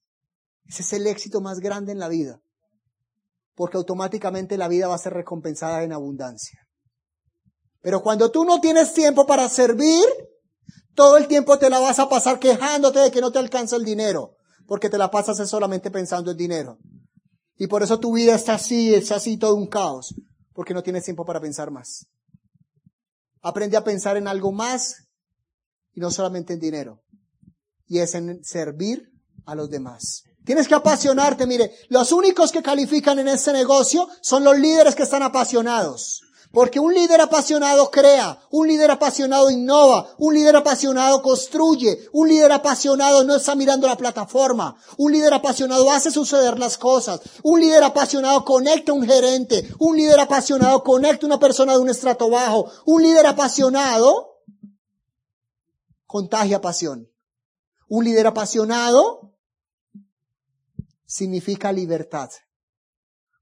Ese 0.66 0.84
es 0.84 0.94
el 0.94 1.08
éxito 1.08 1.42
más 1.42 1.60
grande 1.60 1.92
en 1.92 2.00
la 2.00 2.08
vida. 2.08 2.42
Porque 3.56 3.78
automáticamente 3.78 4.58
la 4.58 4.68
vida 4.68 4.88
va 4.88 4.96
a 4.96 5.00
ser 5.00 5.14
recompensada 5.14 5.84
en 5.84 5.94
abundancia. 5.94 6.69
Pero 7.82 8.02
cuando 8.02 8.30
tú 8.32 8.44
no 8.44 8.60
tienes 8.60 8.94
tiempo 8.94 9.26
para 9.26 9.48
servir, 9.50 10.04
todo 10.96 11.18
el 11.18 11.28
tiempo 11.28 11.58
te 11.58 11.70
la 11.70 11.80
vas 11.80 12.00
a 12.00 12.10
pasar 12.10 12.40
quejándote 12.40 13.00
de 13.00 13.12
que 13.12 13.22
no 13.22 13.32
te 13.32 13.40
alcanza 13.40 13.76
el 13.76 13.86
dinero, 13.86 14.36
porque 14.68 14.90
te 14.90 14.98
la 14.98 15.10
pasas 15.10 15.50
solamente 15.50 15.90
pensando 15.92 16.32
en 16.32 16.38
dinero. 16.38 16.78
Y 17.58 17.68
por 17.68 17.84
eso 17.84 18.00
tu 18.00 18.14
vida 18.14 18.36
está 18.36 18.56
así, 18.56 18.94
es 18.94 19.12
así 19.12 19.38
todo 19.38 19.56
un 19.56 19.68
caos, 19.68 20.14
porque 20.54 20.74
no 20.74 20.84
tienes 20.84 21.04
tiempo 21.04 21.26
para 21.26 21.40
pensar 21.40 21.72
más. 21.72 22.08
Aprende 23.42 23.78
a 23.78 23.84
pensar 23.84 24.18
en 24.18 24.28
algo 24.28 24.52
más 24.52 25.08
y 25.94 26.00
no 26.00 26.12
solamente 26.12 26.54
en 26.54 26.60
dinero. 26.60 27.02
y 27.88 28.00
es 28.00 28.14
en 28.14 28.44
servir 28.44 29.12
a 29.46 29.56
los 29.56 29.70
demás. 29.70 30.24
Tienes 30.46 30.68
que 30.68 30.76
apasionarte, 30.76 31.48
mire, 31.48 31.72
los 31.90 32.12
únicos 32.12 32.52
que 32.52 32.62
califican 32.62 33.20
en 33.20 33.28
este 33.28 33.52
negocio 33.52 34.08
son 34.22 34.44
los 34.44 34.58
líderes 34.58 34.96
que 34.96 35.04
están 35.04 35.24
apasionados. 35.24 36.22
Porque 36.52 36.80
un 36.80 36.94
líder 36.94 37.22
apasionado 37.22 37.92
crea, 37.92 38.40
un 38.50 38.68
líder 38.68 38.90
apasionado 38.90 39.52
innova, 39.52 40.16
un 40.18 40.34
líder 40.34 40.56
apasionado 40.56 41.22
construye, 41.22 42.10
un 42.12 42.28
líder 42.28 42.52
apasionado 42.52 43.24
no 43.24 43.36
está 43.36 43.54
mirando 43.54 43.86
la 43.86 43.96
plataforma, 43.96 44.76
un 44.98 45.12
líder 45.12 45.34
apasionado 45.34 45.92
hace 45.92 46.10
suceder 46.10 46.58
las 46.58 46.78
cosas, 46.80 47.22
un 47.44 47.60
líder 47.60 47.84
apasionado 47.84 48.44
conecta 48.44 48.92
a 48.92 48.96
un 48.96 49.06
gerente, 49.06 49.70
un 49.78 49.96
líder 49.96 50.20
apasionado 50.20 50.84
conecta 50.84 51.26
a 51.26 51.28
una 51.28 51.40
persona 51.40 51.74
de 51.74 51.80
un 51.80 51.90
estrato 51.90 52.30
bajo, 52.32 52.72
un 52.86 53.04
líder 53.04 53.28
apasionado 53.28 54.30
contagia 56.10 56.60
pasión. 56.60 57.08
Un 57.88 58.06
líder 58.06 58.26
apasionado 58.26 59.36
significa 61.06 61.72
libertad. 61.72 62.32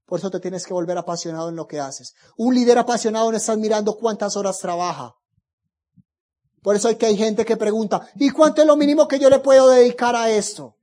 Por 0.08 0.18
eso 0.18 0.30
te 0.30 0.40
tienes 0.40 0.64
que 0.64 0.72
volver 0.72 0.96
apasionado 0.96 1.50
en 1.50 1.56
lo 1.56 1.66
que 1.66 1.80
haces. 1.80 2.14
Un 2.38 2.54
líder 2.54 2.78
apasionado 2.78 3.30
no 3.30 3.36
estás 3.36 3.58
mirando 3.58 3.94
cuántas 3.98 4.36
horas 4.36 4.58
trabaja. 4.58 5.14
Por 6.62 6.74
eso 6.74 6.88
hay 6.88 6.96
que 6.96 7.04
hay 7.04 7.16
gente 7.16 7.44
que 7.44 7.58
pregunta, 7.58 8.08
¿y 8.14 8.30
cuánto 8.30 8.62
es 8.62 8.66
lo 8.66 8.74
mínimo 8.74 9.06
que 9.06 9.18
yo 9.18 9.28
le 9.28 9.38
puedo 9.38 9.68
dedicar 9.68 10.16
a 10.16 10.30
esto? 10.30 10.76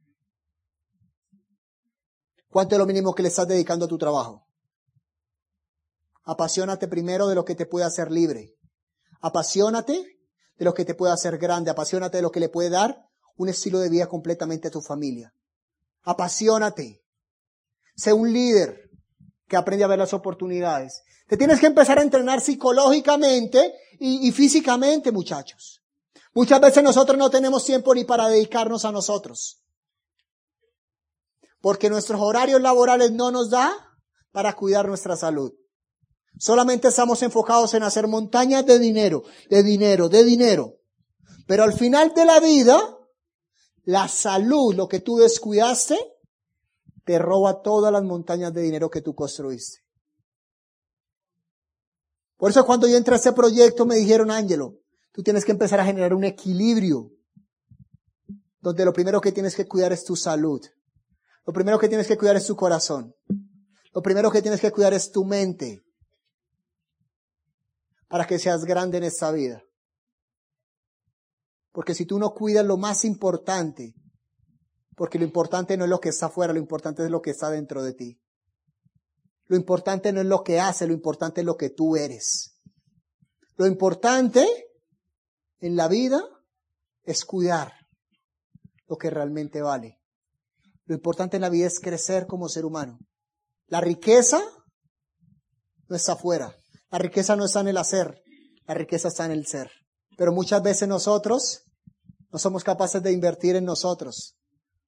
¿Cuánto 2.50 2.76
es 2.76 2.80
lo 2.80 2.86
mínimo 2.86 3.16
que 3.16 3.24
le 3.24 3.30
estás 3.30 3.48
dedicando 3.48 3.86
a 3.86 3.88
tu 3.88 3.98
trabajo? 3.98 4.46
Apasionate 6.24 6.88
primero 6.88 7.28
de 7.28 7.34
lo 7.34 7.44
que 7.44 7.56
te 7.56 7.66
puede 7.66 7.86
hacer 7.86 8.12
libre. 8.12 8.56
Apasionate 9.22 10.20
de 10.56 10.66
lo 10.66 10.76
que 10.76 10.86
te 10.86 10.94
puede 10.94 11.14
hacer 11.14 11.40
grande. 11.40 11.72
Apasionate 11.72 12.18
de 12.18 12.24
lo 12.24 12.32
que 12.32 12.40
le 12.40 12.50
puede 12.50 12.70
dar 12.70 13.10
un 13.38 13.50
estilo 13.50 13.80
de 13.80 13.90
vida 13.90 14.08
completamente 14.08 14.68
a 14.68 14.72
tu 14.72 14.82
familia. 14.82 15.34
Apasionate. 16.04 17.04
Sé 17.96 18.14
un 18.14 18.32
líder 18.32 18.85
que 19.48 19.58
aprende 19.58 19.84
a 19.84 19.88
ver 19.88 20.00
las 20.00 20.14
oportunidades. 20.14 21.04
Te 21.28 21.38
tienes 21.38 21.60
que 21.60 21.68
empezar 21.68 22.00
a 22.00 22.04
entrenar 22.04 22.42
psicológicamente 22.42 23.74
y, 24.00 24.28
y, 24.28 24.32
físicamente, 24.32 25.12
muchachos. 25.12 25.82
Muchas 26.34 26.60
veces 26.60 26.84
nosotros 26.84 27.18
no 27.18 27.30
tenemos 27.30 27.64
tiempo 27.64 27.96
ni 27.96 28.04
para 28.04 28.28
dedicarnos 28.28 28.86
a 28.86 28.92
nosotros. 28.92 29.62
Porque 31.62 31.90
nuestros 31.90 32.22
horarios 32.22 32.62
laborales 32.62 33.12
no 33.12 33.32
nos 33.32 33.50
da 33.50 33.74
para 34.32 34.54
cuidar 34.54 34.88
nuestra 34.88 35.16
salud. 35.16 35.54
Solamente 36.38 36.90
estamos 36.90 37.22
enfocados 37.24 37.74
en 37.74 37.84
hacer 37.84 38.08
montañas 38.08 38.66
de 38.66 38.80
dinero, 38.80 39.24
de 39.50 39.64
dinero, 39.64 40.10
de 40.10 40.24
dinero. 40.24 40.74
Pero 41.48 41.64
al 41.64 41.74
final 41.74 42.14
de 42.14 42.26
la 42.26 42.40
vida, 42.40 42.98
la 43.84 44.08
salud, 44.08 44.76
lo 44.76 44.88
que 44.88 45.00
tú 45.00 45.18
descuidaste, 45.18 45.98
te 47.06 47.20
roba 47.20 47.62
todas 47.62 47.94
las 47.94 48.04
montañas 48.04 48.54
de 48.54 48.62
dinero 48.62 48.90
que 48.90 49.02
tú 49.02 49.14
construiste. 49.16 49.80
Por 52.36 52.50
eso 52.50 52.66
cuando 52.66 52.88
yo 52.88 52.98
entré 52.98 53.14
a 53.16 53.18
ese 53.18 53.32
proyecto 53.32 53.86
me 53.86 53.96
dijeron, 53.96 54.32
Ángelo, 54.32 54.80
tú 55.14 55.24
tienes 55.24 55.46
que 55.46 55.52
empezar 55.52 55.80
a 55.80 55.86
generar 55.86 56.14
un 56.14 56.26
equilibrio, 56.26 57.12
donde 58.60 58.84
lo 58.84 58.92
primero 58.92 59.22
que 59.22 59.32
tienes 59.32 59.56
que 59.56 59.68
cuidar 59.68 59.94
es 59.94 60.04
tu 60.04 60.16
salud. 60.16 60.60
Lo 61.46 61.54
primero 61.54 61.78
que 61.78 61.88
tienes 61.88 62.08
que 62.08 62.18
cuidar 62.18 62.36
es 62.36 62.48
tu 62.48 62.56
corazón. 62.56 63.16
Lo 63.94 64.02
primero 64.02 64.32
que 64.32 64.42
tienes 64.42 64.60
que 64.60 64.72
cuidar 64.72 64.94
es 64.94 65.12
tu 65.12 65.24
mente. 65.24 65.84
Para 68.08 68.26
que 68.26 68.40
seas 68.40 68.66
grande 68.66 68.98
en 68.98 69.04
esta 69.04 69.32
vida. 69.32 69.64
Porque 71.72 71.94
si 71.94 72.06
tú 72.06 72.18
no 72.18 72.34
cuidas 72.34 72.66
lo 72.66 72.78
más 72.78 73.06
importante, 73.06 73.94
porque 74.96 75.20
lo 75.20 75.26
importante 75.26 75.78
no 75.78 75.84
es 75.84 75.90
lo 75.90 76.00
que 76.00 76.10
está 76.10 76.28
afuera, 76.28 76.54
lo 76.54 76.60
importante 76.60 77.04
es 77.04 77.12
lo 77.12 77.22
que 77.22 77.32
está 77.32 77.50
dentro 77.50 77.84
de 77.84 77.94
ti. 77.94 78.20
Lo 79.48 79.58
importante 79.58 80.12
no 80.12 80.22
es 80.22 80.26
lo 80.26 80.44
que 80.44 80.60
hace, 80.60 80.88
lo 80.88 80.94
importante 80.94 81.42
es 81.42 81.46
lo 81.46 81.58
que 81.58 81.70
tú 81.70 81.98
eres. 81.98 82.56
Lo 83.58 83.68
importante 83.68 84.48
en 85.60 85.76
la 85.76 85.88
vida 85.88 86.22
es 87.04 87.26
cuidar 87.26 87.74
lo 88.88 88.98
que 88.98 89.10
realmente 89.10 89.62
vale. 89.62 90.02
Lo 90.86 90.96
importante 90.96 91.38
en 91.38 91.42
la 91.42 91.50
vida 91.50 91.68
es 91.68 91.80
crecer 91.80 92.26
como 92.26 92.48
ser 92.48 92.66
humano. 92.66 93.00
La 93.68 93.82
riqueza 93.82 94.42
no 95.88 95.96
está 95.96 96.14
afuera. 96.14 96.56
La 96.90 97.00
riqueza 97.00 97.36
no 97.36 97.46
está 97.46 97.62
en 97.62 97.68
el 97.68 97.78
hacer. 97.78 98.24
La 98.66 98.74
riqueza 98.74 99.10
está 99.10 99.26
en 99.26 99.32
el 99.32 99.46
ser. 99.46 99.70
Pero 100.18 100.32
muchas 100.32 100.64
veces 100.64 100.88
nosotros 100.88 101.64
no 102.32 102.40
somos 102.40 102.64
capaces 102.64 103.02
de 103.04 103.12
invertir 103.12 103.56
en 103.56 103.66
nosotros 103.66 104.36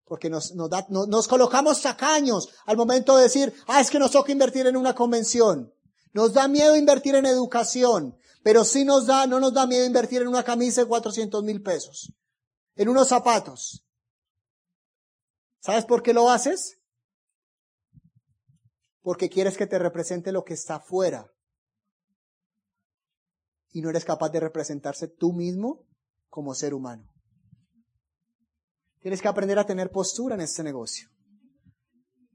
porque 0.08 0.30
nos, 0.30 0.56
nos, 0.56 0.70
da, 0.70 0.86
nos, 0.90 1.28
colocamos 1.28 1.80
sacaños 1.80 2.50
al 2.66 2.78
momento 2.78 3.18
de 3.18 3.24
decir, 3.24 3.54
ah, 3.68 3.82
es 3.82 3.90
que 3.90 4.00
nos 4.00 4.12
toca 4.12 4.32
invertir 4.32 4.66
en 4.66 4.78
una 4.78 4.96
convención. 4.96 5.74
Nos 6.14 6.34
da 6.34 6.48
miedo 6.48 6.76
invertir 6.76 7.16
en 7.16 7.26
educación, 7.26 8.18
pero 8.42 8.64
sí 8.64 8.86
nos 8.86 9.06
da, 9.06 9.28
no 9.28 9.40
nos 9.40 9.54
da 9.54 9.68
miedo 9.68 9.86
invertir 9.86 10.22
en 10.22 10.30
una 10.30 10.44
camisa 10.44 10.82
de 10.82 10.88
400 10.88 11.44
mil 11.44 11.62
pesos, 11.62 12.14
en 12.76 12.90
unos 12.90 13.10
zapatos. 13.10 13.84
¿Sabes 15.60 15.86
por 15.86 16.02
qué 16.02 16.14
lo 16.14 16.30
haces? 16.30 16.80
Porque 19.02 19.30
quieres 19.30 19.58
que 19.58 19.68
te 19.68 19.78
represente 19.78 20.32
lo 20.32 20.44
que 20.44 20.54
está 20.54 20.76
afuera. 20.76 21.32
Y 23.72 23.82
no 23.82 23.90
eres 23.90 24.06
capaz 24.06 24.30
de 24.30 24.40
representarse 24.40 25.08
tú 25.08 25.34
mismo 25.34 25.86
como 26.30 26.56
ser 26.56 26.74
humano. 26.74 27.17
Tienes 29.08 29.22
que 29.22 29.30
aprender 29.30 29.58
a 29.58 29.66
tener 29.66 29.90
postura 29.90 30.36
en 30.36 30.42
este 30.42 30.62
negocio. 30.64 31.08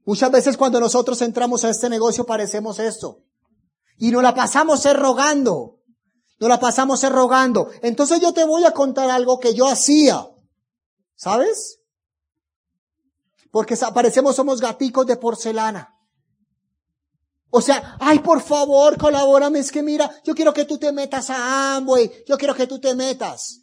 Muchas 0.05 0.31
veces 0.31 0.57
cuando 0.57 0.79
nosotros 0.79 1.21
entramos 1.21 1.63
a 1.63 1.69
este 1.69 1.87
negocio 1.87 2.25
parecemos 2.25 2.79
esto. 2.79 3.19
Y 3.99 4.09
nos 4.09 4.23
la 4.23 4.33
pasamos 4.33 4.83
rogando. 4.91 5.83
Nos 6.39 6.49
la 6.49 6.59
pasamos 6.59 7.07
rogando. 7.07 7.69
Entonces 7.83 8.19
yo 8.21 8.33
te 8.33 8.43
voy 8.43 8.65
a 8.65 8.71
contar 8.71 9.11
algo 9.11 9.39
que 9.39 9.53
yo 9.53 9.67
hacía. 9.67 10.27
¿Sabes? 11.13 11.77
Porque 13.51 13.77
parecemos 13.93 14.35
somos 14.35 14.59
gaticos 14.59 15.05
de 15.05 15.17
porcelana. 15.17 15.95
O 17.51 17.61
sea, 17.61 17.97
ay, 17.99 18.17
por 18.17 18.41
favor, 18.41 18.97
colabórame, 18.97 19.59
es 19.59 19.71
que 19.71 19.83
mira, 19.83 20.09
yo 20.23 20.33
quiero 20.33 20.55
que 20.55 20.65
tú 20.65 20.79
te 20.79 20.91
metas 20.91 21.29
a 21.29 21.75
Amway, 21.75 22.23
yo 22.27 22.35
quiero 22.35 22.55
que 22.55 22.65
tú 22.65 22.79
te 22.79 22.95
metas. 22.95 23.61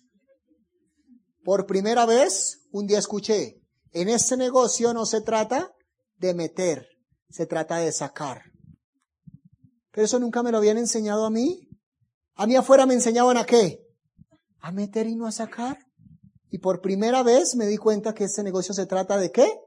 Por 1.42 1.66
primera 1.66 2.06
vez, 2.06 2.59
un 2.72 2.86
día 2.86 2.98
escuché, 2.98 3.60
en 3.92 4.08
este 4.08 4.36
negocio 4.36 4.94
no 4.94 5.06
se 5.06 5.20
trata 5.20 5.74
de 6.16 6.34
meter, 6.34 6.86
se 7.28 7.46
trata 7.46 7.78
de 7.78 7.92
sacar. 7.92 8.42
Pero 9.92 10.04
eso 10.04 10.18
nunca 10.18 10.42
me 10.42 10.52
lo 10.52 10.58
habían 10.58 10.78
enseñado 10.78 11.24
a 11.24 11.30
mí. 11.30 11.68
A 12.34 12.46
mí 12.46 12.54
afuera 12.56 12.86
me 12.86 12.94
enseñaban 12.94 13.36
a 13.36 13.44
qué? 13.44 13.84
A 14.60 14.70
meter 14.72 15.06
y 15.06 15.16
no 15.16 15.26
a 15.26 15.32
sacar. 15.32 15.78
Y 16.50 16.58
por 16.58 16.80
primera 16.80 17.22
vez 17.22 17.54
me 17.56 17.66
di 17.66 17.76
cuenta 17.76 18.14
que 18.14 18.24
este 18.24 18.42
negocio 18.42 18.74
se 18.74 18.86
trata 18.86 19.16
de 19.18 19.30
qué? 19.32 19.60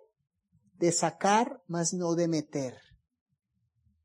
De 0.76 0.92
sacar, 0.92 1.62
más 1.68 1.94
no 1.94 2.16
de 2.16 2.28
meter. 2.28 2.78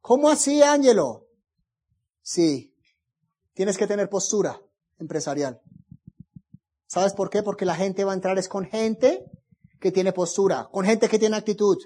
¿Cómo 0.00 0.28
así, 0.28 0.62
Ángelo? 0.62 1.26
Sí, 2.22 2.74
tienes 3.54 3.76
que 3.78 3.86
tener 3.86 4.08
postura 4.08 4.60
empresarial. 4.98 5.60
¿Sabes 6.88 7.12
por 7.12 7.30
qué? 7.30 7.42
Porque 7.42 7.66
la 7.66 7.76
gente 7.76 8.02
va 8.02 8.12
a 8.12 8.14
entrar 8.14 8.38
es 8.38 8.48
con 8.48 8.64
gente 8.64 9.24
que 9.78 9.92
tiene 9.92 10.12
postura, 10.12 10.68
con 10.72 10.84
gente 10.84 11.08
que 11.08 11.18
tiene 11.18 11.36
actitud. 11.36 11.76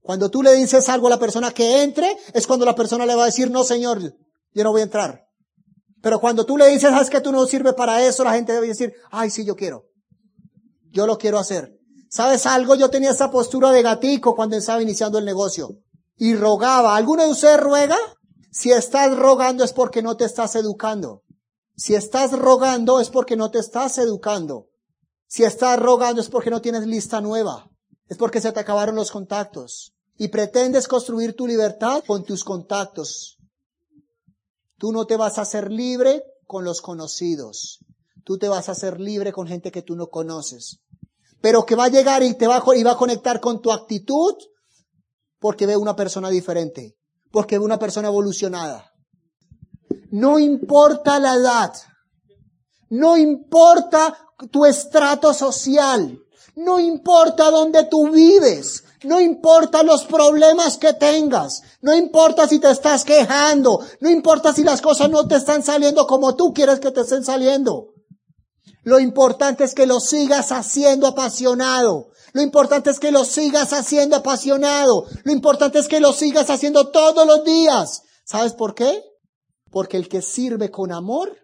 Cuando 0.00 0.30
tú 0.30 0.42
le 0.42 0.52
dices 0.54 0.88
algo 0.88 1.08
a 1.08 1.10
la 1.10 1.18
persona 1.18 1.52
que 1.52 1.82
entre, 1.82 2.16
es 2.32 2.46
cuando 2.46 2.64
la 2.64 2.74
persona 2.74 3.04
le 3.04 3.14
va 3.14 3.24
a 3.24 3.26
decir, 3.26 3.50
no 3.50 3.64
señor, 3.64 4.00
yo 4.54 4.64
no 4.64 4.70
voy 4.70 4.80
a 4.80 4.84
entrar. 4.84 5.26
Pero 6.00 6.20
cuando 6.20 6.46
tú 6.46 6.56
le 6.56 6.68
dices, 6.68 6.90
sabes 6.90 7.10
que 7.10 7.20
tú 7.20 7.32
no 7.32 7.44
sirves 7.46 7.74
para 7.74 8.04
eso, 8.06 8.24
la 8.24 8.34
gente 8.34 8.52
debe 8.52 8.68
decir, 8.68 8.92
ay, 9.10 9.30
sí, 9.30 9.44
yo 9.44 9.56
quiero. 9.56 9.84
Yo 10.90 11.06
lo 11.06 11.18
quiero 11.18 11.38
hacer. 11.38 11.78
¿Sabes 12.08 12.46
algo? 12.46 12.74
Yo 12.74 12.90
tenía 12.90 13.10
esa 13.10 13.30
postura 13.30 13.70
de 13.70 13.82
gatico 13.82 14.34
cuando 14.34 14.56
estaba 14.56 14.82
iniciando 14.82 15.18
el 15.18 15.24
negocio. 15.24 15.78
Y 16.16 16.34
rogaba. 16.34 16.96
¿Alguno 16.96 17.22
de 17.24 17.30
ustedes 17.30 17.58
ruega? 17.58 17.96
Si 18.50 18.70
estás 18.70 19.16
rogando 19.16 19.64
es 19.64 19.72
porque 19.72 20.02
no 20.02 20.16
te 20.16 20.24
estás 20.24 20.54
educando. 20.56 21.21
Si 21.76 21.94
estás 21.94 22.32
rogando 22.32 23.00
es 23.00 23.10
porque 23.10 23.36
no 23.36 23.50
te 23.50 23.58
estás 23.58 23.98
educando. 23.98 24.68
Si 25.26 25.44
estás 25.44 25.78
rogando 25.78 26.20
es 26.20 26.28
porque 26.28 26.50
no 26.50 26.60
tienes 26.60 26.86
lista 26.86 27.20
nueva. 27.20 27.70
Es 28.08 28.18
porque 28.18 28.40
se 28.40 28.52
te 28.52 28.60
acabaron 28.60 28.94
los 28.94 29.10
contactos. 29.10 29.94
Y 30.18 30.28
pretendes 30.28 30.86
construir 30.86 31.34
tu 31.34 31.46
libertad 31.46 32.04
con 32.06 32.24
tus 32.24 32.44
contactos. 32.44 33.38
Tú 34.76 34.92
no 34.92 35.06
te 35.06 35.16
vas 35.16 35.38
a 35.38 35.42
hacer 35.42 35.70
libre 35.70 36.22
con 36.46 36.64
los 36.64 36.82
conocidos. 36.82 37.78
Tú 38.24 38.36
te 38.36 38.48
vas 38.48 38.68
a 38.68 38.72
hacer 38.72 39.00
libre 39.00 39.32
con 39.32 39.46
gente 39.46 39.72
que 39.72 39.82
tú 39.82 39.96
no 39.96 40.08
conoces. 40.08 40.80
Pero 41.40 41.64
que 41.64 41.74
va 41.74 41.86
a 41.86 41.88
llegar 41.88 42.22
y 42.22 42.34
te 42.34 42.46
va 42.46 42.56
a, 42.56 42.64
va 42.64 42.92
a 42.92 42.96
conectar 42.96 43.40
con 43.40 43.62
tu 43.62 43.72
actitud 43.72 44.34
porque 45.38 45.66
ve 45.66 45.76
una 45.76 45.96
persona 45.96 46.28
diferente. 46.28 46.96
Porque 47.30 47.58
ve 47.58 47.64
una 47.64 47.78
persona 47.78 48.08
evolucionada. 48.08 48.91
No 50.12 50.38
importa 50.38 51.18
la 51.18 51.34
edad. 51.34 51.72
No 52.90 53.16
importa 53.16 54.14
tu 54.50 54.66
estrato 54.66 55.32
social, 55.32 56.18
no 56.54 56.78
importa 56.78 57.50
dónde 57.50 57.84
tú 57.84 58.10
vives, 58.10 58.84
no 59.04 59.18
importa 59.22 59.82
los 59.82 60.04
problemas 60.04 60.76
que 60.76 60.92
tengas, 60.92 61.62
no 61.80 61.94
importa 61.94 62.46
si 62.46 62.58
te 62.58 62.70
estás 62.70 63.04
quejando, 63.04 63.80
no 64.00 64.10
importa 64.10 64.52
si 64.52 64.62
las 64.62 64.82
cosas 64.82 65.08
no 65.08 65.26
te 65.26 65.36
están 65.36 65.62
saliendo 65.62 66.06
como 66.06 66.36
tú 66.36 66.52
quieres 66.52 66.80
que 66.80 66.90
te 66.90 67.00
estén 67.00 67.24
saliendo. 67.24 67.94
Lo 68.84 69.00
importante 69.00 69.64
es 69.64 69.74
que 69.74 69.86
lo 69.86 69.98
sigas 69.98 70.52
haciendo 70.52 71.06
apasionado. 71.06 72.08
Lo 72.34 72.42
importante 72.42 72.90
es 72.90 73.00
que 73.00 73.12
lo 73.12 73.24
sigas 73.24 73.72
haciendo 73.72 74.16
apasionado. 74.16 75.06
Lo 75.24 75.32
importante 75.32 75.78
es 75.78 75.88
que 75.88 76.00
lo 76.00 76.12
sigas 76.12 76.50
haciendo 76.50 76.88
todos 76.88 77.26
los 77.26 77.44
días. 77.44 78.02
¿Sabes 78.24 78.52
por 78.52 78.74
qué? 78.74 79.11
Porque 79.72 79.96
el 79.96 80.08
que 80.08 80.20
sirve 80.20 80.70
con 80.70 80.92
amor 80.92 81.34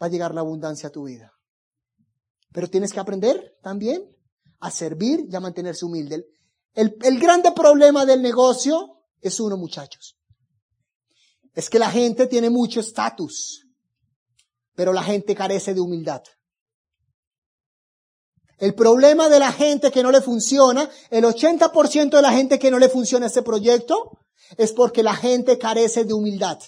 va 0.00 0.06
a 0.06 0.10
llegar 0.10 0.34
la 0.34 0.42
abundancia 0.42 0.90
a 0.90 0.92
tu 0.92 1.04
vida. 1.04 1.32
Pero 2.52 2.68
tienes 2.68 2.92
que 2.92 3.00
aprender 3.00 3.56
también 3.62 4.04
a 4.60 4.70
servir 4.70 5.26
y 5.28 5.34
a 5.34 5.40
mantenerse 5.40 5.86
humilde. 5.86 6.26
El, 6.74 6.96
el 7.02 7.18
grande 7.18 7.52
problema 7.52 8.04
del 8.04 8.20
negocio 8.20 9.06
es 9.22 9.40
uno, 9.40 9.56
muchachos. 9.56 10.18
Es 11.54 11.70
que 11.70 11.78
la 11.78 11.90
gente 11.90 12.26
tiene 12.26 12.50
mucho 12.50 12.80
estatus, 12.80 13.66
pero 14.74 14.92
la 14.92 15.02
gente 15.02 15.34
carece 15.34 15.72
de 15.72 15.80
humildad. 15.80 16.22
El 18.58 18.74
problema 18.74 19.30
de 19.30 19.38
la 19.38 19.50
gente 19.50 19.90
que 19.90 20.02
no 20.02 20.10
le 20.10 20.20
funciona, 20.20 20.90
el 21.08 21.24
80% 21.24 22.10
de 22.10 22.22
la 22.22 22.32
gente 22.32 22.58
que 22.58 22.70
no 22.70 22.78
le 22.78 22.90
funciona 22.90 23.26
este 23.26 23.42
proyecto, 23.42 24.18
es 24.56 24.72
porque 24.72 25.02
la 25.02 25.14
gente 25.14 25.58
carece 25.58 26.04
de 26.04 26.14
humildad. 26.14 26.58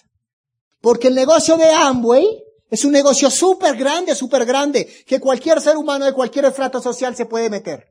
Porque 0.81 1.09
el 1.09 1.15
negocio 1.15 1.57
de 1.57 1.71
Amway 1.71 2.27
es 2.71 2.85
un 2.85 2.93
negocio 2.93 3.31
súper 3.31 3.77
grande, 3.77 4.15
súper 4.15 4.45
grande, 4.45 4.87
que 5.07 5.21
cualquier 5.21 5.61
ser 5.61 5.77
humano 5.77 6.05
de 6.05 6.13
cualquier 6.13 6.47
estrato 6.47 6.81
social 6.81 7.15
se 7.15 7.27
puede 7.27 7.51
meter. 7.51 7.87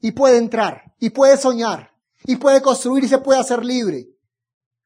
Y 0.00 0.12
puede 0.12 0.38
entrar, 0.38 0.94
y 0.98 1.10
puede 1.10 1.36
soñar, 1.36 1.90
y 2.24 2.36
puede 2.36 2.62
construir 2.62 3.04
y 3.04 3.08
se 3.08 3.18
puede 3.18 3.38
hacer 3.38 3.64
libre. 3.64 4.08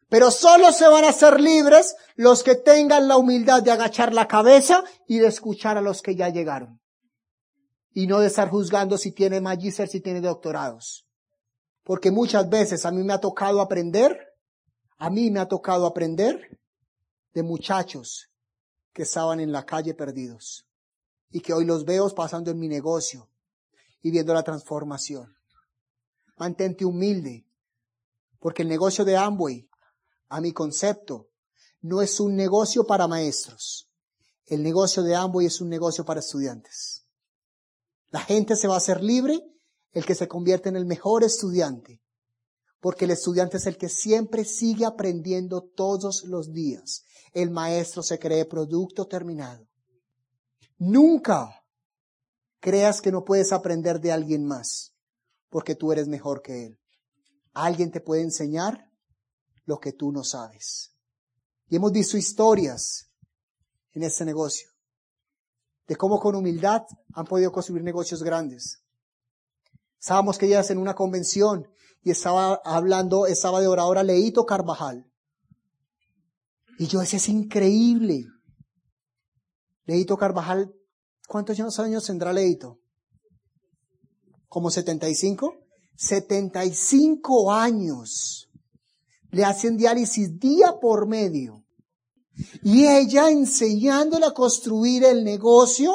Pero 0.08 0.30
solo 0.30 0.72
se 0.72 0.86
van 0.88 1.04
a 1.04 1.10
hacer 1.10 1.40
libres 1.40 1.96
los 2.14 2.42
que 2.42 2.54
tengan 2.54 3.08
la 3.08 3.16
humildad 3.16 3.62
de 3.62 3.72
agachar 3.72 4.12
la 4.12 4.28
cabeza 4.28 4.84
y 5.06 5.18
de 5.18 5.28
escuchar 5.28 5.78
a 5.78 5.82
los 5.82 6.02
que 6.02 6.14
ya 6.14 6.28
llegaron. 6.28 6.80
Y 7.92 8.06
no 8.06 8.20
de 8.20 8.26
estar 8.26 8.50
juzgando 8.50 8.98
si 8.98 9.12
tiene 9.12 9.40
magíster, 9.40 9.88
si 9.88 10.00
tiene 10.00 10.20
doctorados. 10.20 11.05
Porque 11.86 12.10
muchas 12.10 12.50
veces 12.50 12.84
a 12.84 12.90
mí 12.90 13.04
me 13.04 13.12
ha 13.12 13.20
tocado 13.20 13.60
aprender, 13.60 14.34
a 14.98 15.08
mí 15.08 15.30
me 15.30 15.38
ha 15.38 15.46
tocado 15.46 15.86
aprender 15.86 16.58
de 17.32 17.44
muchachos 17.44 18.28
que 18.92 19.02
estaban 19.02 19.38
en 19.38 19.52
la 19.52 19.64
calle 19.64 19.94
perdidos 19.94 20.66
y 21.30 21.40
que 21.40 21.52
hoy 21.52 21.64
los 21.64 21.84
veo 21.84 22.12
pasando 22.12 22.50
en 22.50 22.58
mi 22.58 22.66
negocio 22.66 23.30
y 24.02 24.10
viendo 24.10 24.34
la 24.34 24.42
transformación. 24.42 25.36
Mantente 26.36 26.84
humilde, 26.84 27.46
porque 28.40 28.62
el 28.62 28.68
negocio 28.68 29.04
de 29.04 29.16
Amway, 29.16 29.68
a 30.28 30.40
mi 30.40 30.52
concepto, 30.52 31.28
no 31.82 32.02
es 32.02 32.18
un 32.18 32.34
negocio 32.34 32.84
para 32.84 33.06
maestros. 33.06 33.88
El 34.46 34.64
negocio 34.64 35.04
de 35.04 35.14
Amway 35.14 35.46
es 35.46 35.60
un 35.60 35.68
negocio 35.68 36.04
para 36.04 36.18
estudiantes. 36.18 37.06
La 38.08 38.22
gente 38.22 38.56
se 38.56 38.66
va 38.66 38.74
a 38.74 38.78
hacer 38.78 39.04
libre 39.04 39.40
el 39.96 40.04
que 40.04 40.14
se 40.14 40.28
convierte 40.28 40.68
en 40.68 40.76
el 40.76 40.84
mejor 40.84 41.24
estudiante, 41.24 42.02
porque 42.80 43.06
el 43.06 43.12
estudiante 43.12 43.56
es 43.56 43.66
el 43.66 43.76
que 43.78 43.88
siempre 43.88 44.44
sigue 44.44 44.84
aprendiendo 44.84 45.62
todos 45.62 46.24
los 46.24 46.52
días 46.52 47.04
el 47.36 47.50
maestro 47.50 48.02
se 48.02 48.18
cree 48.18 48.46
producto 48.46 49.06
terminado. 49.06 49.68
Nunca 50.78 51.62
creas 52.60 53.02
que 53.02 53.12
no 53.12 53.26
puedes 53.26 53.52
aprender 53.52 54.00
de 54.00 54.10
alguien 54.10 54.46
más, 54.46 54.94
porque 55.50 55.74
tú 55.74 55.92
eres 55.92 56.08
mejor 56.08 56.40
que 56.40 56.64
él. 56.64 56.80
Alguien 57.52 57.90
te 57.90 58.00
puede 58.00 58.22
enseñar 58.22 58.90
lo 59.66 59.78
que 59.78 59.92
tú 59.92 60.12
no 60.12 60.24
sabes. 60.24 60.94
Y 61.68 61.76
hemos 61.76 61.92
visto 61.92 62.16
historias 62.16 63.10
en 63.92 64.02
este 64.02 64.24
negocio 64.24 64.70
de 65.86 65.94
cómo 65.94 66.18
con 66.18 66.36
humildad 66.36 66.86
han 67.12 67.26
podido 67.26 67.52
construir 67.52 67.82
negocios 67.82 68.22
grandes. 68.22 68.82
Estábamos 69.98 70.38
que 70.38 70.46
ellas 70.46 70.70
en 70.70 70.78
una 70.78 70.94
convención 70.94 71.68
y 72.02 72.10
estaba 72.10 72.60
hablando, 72.64 73.26
estaba 73.26 73.60
de 73.60 73.66
oradora 73.66 74.02
Leito 74.02 74.46
Carvajal. 74.46 75.10
Y 76.78 76.86
yo 76.86 77.00
decía, 77.00 77.18
es 77.18 77.28
increíble. 77.28 78.26
Leito 79.86 80.16
Carvajal, 80.16 80.74
¿cuántos 81.26 81.78
años 81.78 82.04
tendrá 82.04 82.32
Leito? 82.32 82.80
¿Como 84.48 84.70
75? 84.70 85.54
75 85.96 87.52
años. 87.52 88.48
Le 89.30 89.44
hacen 89.44 89.76
diálisis 89.76 90.38
día 90.38 90.78
por 90.80 91.06
medio. 91.06 91.64
Y 92.62 92.86
ella 92.86 93.30
enseñándole 93.30 94.26
a 94.26 94.34
construir 94.34 95.04
el 95.04 95.24
negocio 95.24 95.92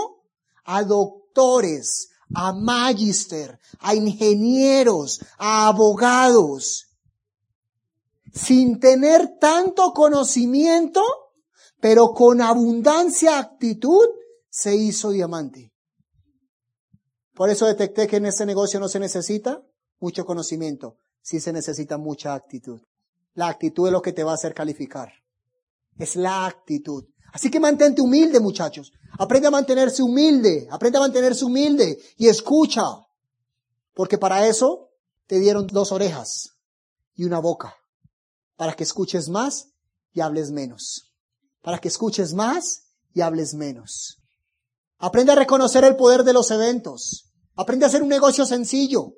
a 0.65 0.83
doctores, 0.83 2.09
a 2.33 2.53
magister, 2.53 3.59
a 3.79 3.95
ingenieros, 3.95 5.21
a 5.37 5.67
abogados 5.67 6.87
sin 8.33 8.79
tener 8.79 9.37
tanto 9.39 9.91
conocimiento, 9.91 11.03
pero 11.79 12.13
con 12.13 12.41
abundancia 12.41 13.39
actitud, 13.39 14.07
se 14.49 14.75
hizo 14.75 15.11
diamante. 15.11 15.73
Por 17.33 17.49
eso 17.49 17.65
detecté 17.65 18.07
que 18.07 18.17
en 18.17 18.25
este 18.25 18.45
negocio 18.45 18.79
no 18.79 18.89
se 18.89 18.99
necesita 18.99 19.61
mucho 19.99 20.25
conocimiento, 20.25 20.97
sí 21.21 21.39
se 21.39 21.53
necesita 21.53 21.97
mucha 21.97 22.33
actitud. 22.33 22.81
La 23.33 23.47
actitud 23.47 23.87
es 23.87 23.93
lo 23.93 24.01
que 24.01 24.11
te 24.13 24.23
va 24.23 24.31
a 24.31 24.35
hacer 24.35 24.53
calificar. 24.53 25.11
Es 25.97 26.15
la 26.15 26.45
actitud. 26.45 27.05
Así 27.31 27.49
que 27.49 27.59
mantente 27.59 28.01
humilde, 28.01 28.39
muchachos. 28.39 28.91
Aprende 29.17 29.47
a 29.47 29.51
mantenerse 29.51 30.03
humilde. 30.03 30.67
Aprende 30.69 30.97
a 30.97 31.01
mantenerse 31.01 31.45
humilde 31.45 31.99
y 32.17 32.27
escucha. 32.27 32.83
Porque 33.93 34.17
para 34.17 34.47
eso 34.47 34.89
te 35.27 35.39
dieron 35.39 35.67
dos 35.67 35.91
orejas 35.91 36.57
y 37.15 37.23
una 37.23 37.39
boca 37.39 37.75
para 38.55 38.73
que 38.73 38.83
escuches 38.83 39.29
más 39.29 39.69
y 40.13 40.21
hables 40.21 40.51
menos. 40.51 41.13
Para 41.61 41.79
que 41.79 41.87
escuches 41.87 42.33
más 42.33 42.83
y 43.13 43.21
hables 43.21 43.53
menos. 43.53 44.17
Aprende 44.97 45.31
a 45.31 45.35
reconocer 45.35 45.83
el 45.83 45.95
poder 45.95 46.23
de 46.23 46.33
los 46.33 46.51
eventos. 46.51 47.31
Aprende 47.55 47.85
a 47.85 47.87
hacer 47.87 48.03
un 48.03 48.09
negocio 48.09 48.45
sencillo. 48.45 49.13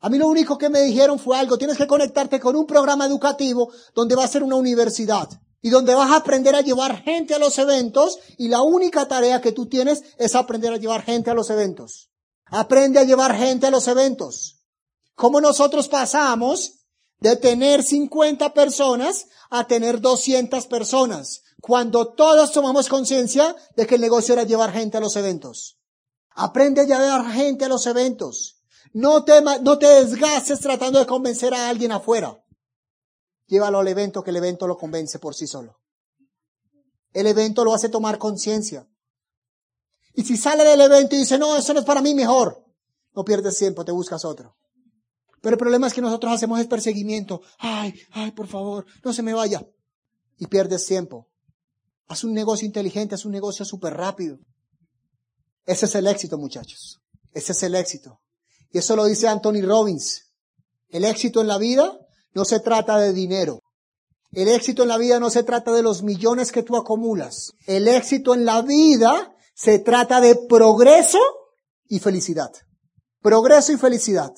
A 0.00 0.10
mí 0.10 0.18
lo 0.18 0.28
único 0.28 0.58
que 0.58 0.68
me 0.68 0.82
dijeron 0.82 1.18
fue 1.18 1.38
algo, 1.38 1.56
tienes 1.56 1.78
que 1.78 1.86
conectarte 1.86 2.38
con 2.38 2.56
un 2.56 2.66
programa 2.66 3.06
educativo 3.06 3.72
donde 3.94 4.14
va 4.14 4.24
a 4.24 4.28
ser 4.28 4.42
una 4.42 4.56
universidad 4.56 5.28
y 5.64 5.70
donde 5.70 5.94
vas 5.94 6.10
a 6.10 6.16
aprender 6.16 6.54
a 6.54 6.60
llevar 6.60 7.02
gente 7.02 7.32
a 7.32 7.38
los 7.38 7.58
eventos 7.58 8.18
y 8.36 8.48
la 8.48 8.60
única 8.60 9.08
tarea 9.08 9.40
que 9.40 9.50
tú 9.50 9.64
tienes 9.64 10.02
es 10.18 10.34
aprender 10.34 10.74
a 10.74 10.76
llevar 10.76 11.02
gente 11.02 11.30
a 11.30 11.34
los 11.34 11.48
eventos. 11.48 12.10
Aprende 12.44 13.00
a 13.00 13.04
llevar 13.04 13.34
gente 13.34 13.66
a 13.66 13.70
los 13.70 13.88
eventos. 13.88 14.60
Como 15.14 15.40
nosotros 15.40 15.88
pasamos 15.88 16.80
de 17.18 17.36
tener 17.36 17.82
50 17.82 18.52
personas 18.52 19.24
a 19.48 19.66
tener 19.66 20.02
200 20.02 20.66
personas, 20.66 21.40
cuando 21.62 22.08
todos 22.08 22.52
tomamos 22.52 22.90
conciencia 22.90 23.56
de 23.74 23.86
que 23.86 23.94
el 23.94 24.02
negocio 24.02 24.34
era 24.34 24.42
llevar 24.42 24.70
gente 24.70 24.98
a 24.98 25.00
los 25.00 25.16
eventos. 25.16 25.78
Aprende 26.32 26.82
a 26.82 26.84
llevar 26.84 27.32
gente 27.32 27.64
a 27.64 27.68
los 27.68 27.86
eventos. 27.86 28.56
No 28.92 29.24
te, 29.24 29.40
no 29.40 29.78
te 29.78 29.86
desgastes 29.86 30.60
tratando 30.60 30.98
de 30.98 31.06
convencer 31.06 31.54
a 31.54 31.70
alguien 31.70 31.92
afuera. 31.92 32.43
Llévalo 33.46 33.80
al 33.80 33.88
evento 33.88 34.22
que 34.22 34.30
el 34.30 34.36
evento 34.36 34.66
lo 34.66 34.76
convence 34.76 35.18
por 35.18 35.34
sí 35.34 35.46
solo. 35.46 35.78
El 37.12 37.26
evento 37.26 37.64
lo 37.64 37.74
hace 37.74 37.88
tomar 37.88 38.18
conciencia. 38.18 38.88
Y 40.14 40.24
si 40.24 40.36
sale 40.36 40.64
del 40.64 40.80
evento 40.80 41.14
y 41.14 41.20
dice, 41.20 41.38
no, 41.38 41.56
eso 41.56 41.74
no 41.74 41.80
es 41.80 41.86
para 41.86 42.00
mí 42.00 42.14
mejor, 42.14 42.64
no 43.14 43.24
pierdes 43.24 43.58
tiempo, 43.58 43.84
te 43.84 43.92
buscas 43.92 44.24
otro. 44.24 44.56
Pero 45.40 45.54
el 45.54 45.58
problema 45.58 45.86
es 45.86 45.94
que 45.94 46.00
nosotros 46.00 46.32
hacemos 46.32 46.58
el 46.58 46.68
perseguimiento. 46.68 47.42
Ay, 47.58 47.94
ay, 48.12 48.30
por 48.30 48.46
favor, 48.46 48.86
no 49.04 49.12
se 49.12 49.22
me 49.22 49.34
vaya. 49.34 49.66
Y 50.38 50.46
pierdes 50.46 50.86
tiempo. 50.86 51.28
Haz 52.06 52.24
un 52.24 52.32
negocio 52.32 52.66
inteligente, 52.66 53.14
haz 53.14 53.24
un 53.24 53.32
negocio 53.32 53.64
súper 53.64 53.94
rápido. 53.94 54.38
Ese 55.66 55.86
es 55.86 55.94
el 55.94 56.06
éxito, 56.06 56.38
muchachos. 56.38 57.00
Ese 57.32 57.52
es 57.52 57.62
el 57.62 57.74
éxito. 57.74 58.20
Y 58.70 58.78
eso 58.78 58.96
lo 58.96 59.04
dice 59.04 59.28
Anthony 59.28 59.62
Robbins. 59.62 60.32
El 60.88 61.04
éxito 61.04 61.40
en 61.40 61.48
la 61.48 61.58
vida 61.58 61.98
no 62.34 62.44
se 62.44 62.60
trata 62.60 62.98
de 62.98 63.12
dinero. 63.12 63.60
El 64.32 64.48
éxito 64.48 64.82
en 64.82 64.88
la 64.88 64.98
vida 64.98 65.20
no 65.20 65.30
se 65.30 65.44
trata 65.44 65.72
de 65.72 65.82
los 65.82 66.02
millones 66.02 66.50
que 66.50 66.62
tú 66.62 66.76
acumulas. 66.76 67.52
El 67.66 67.86
éxito 67.86 68.34
en 68.34 68.44
la 68.44 68.62
vida 68.62 69.34
se 69.54 69.78
trata 69.78 70.20
de 70.20 70.34
progreso 70.48 71.20
y 71.86 72.00
felicidad. 72.00 72.50
Progreso 73.20 73.72
y 73.72 73.76
felicidad 73.76 74.34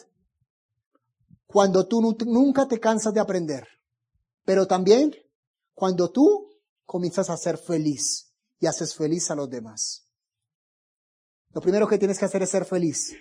cuando 1.46 1.86
tú 1.86 2.14
nunca 2.26 2.68
te 2.68 2.78
cansas 2.78 3.14
de 3.14 3.20
aprender, 3.20 3.66
pero 4.44 4.66
también 4.66 5.14
cuando 5.72 6.10
tú 6.10 6.50
comienzas 6.84 7.30
a 7.30 7.36
ser 7.38 7.56
feliz 7.56 8.34
y 8.60 8.66
haces 8.66 8.94
feliz 8.94 9.30
a 9.30 9.34
los 9.34 9.48
demás. 9.48 10.06
Lo 11.52 11.62
primero 11.62 11.88
que 11.88 11.96
tienes 11.96 12.18
que 12.18 12.26
hacer 12.26 12.42
es 12.42 12.50
ser 12.50 12.66
feliz 12.66 13.16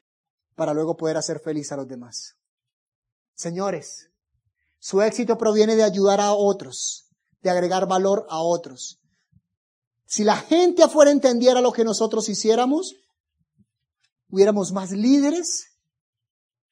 para 0.55 0.73
luego 0.73 0.97
poder 0.97 1.15
hacer 1.15 1.39
feliz 1.39 1.71
a 1.71 1.77
los 1.77 1.87
demás. 1.87 2.35
Señores, 3.35 4.09
su 4.85 5.01
éxito 5.01 5.35
proviene 5.35 5.75
de 5.75 5.81
ayudar 5.81 6.21
a 6.21 6.33
otros, 6.33 7.07
de 7.41 7.49
agregar 7.49 7.87
valor 7.87 8.27
a 8.29 8.43
otros. 8.43 8.99
Si 10.05 10.23
la 10.23 10.37
gente 10.37 10.83
afuera 10.83 11.09
entendiera 11.09 11.59
lo 11.59 11.71
que 11.71 11.83
nosotros 11.83 12.29
hiciéramos, 12.29 12.93
hubiéramos 14.29 14.71
más 14.73 14.91
líderes 14.91 15.71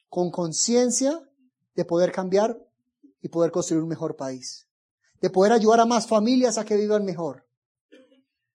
con 0.10 0.30
conciencia 0.30 1.28
de 1.74 1.86
poder 1.86 2.12
cambiar 2.12 2.56
y 3.20 3.30
poder 3.30 3.50
construir 3.50 3.82
un 3.82 3.90
mejor 3.90 4.16
país, 4.16 4.68
de 5.20 5.32
poder 5.32 5.52
ayudar 5.52 5.80
a 5.80 5.88
más 5.88 6.06
familias 6.06 6.60
a 6.60 6.66
que 6.66 6.76
vivan 6.76 7.06
mejor, 7.06 7.48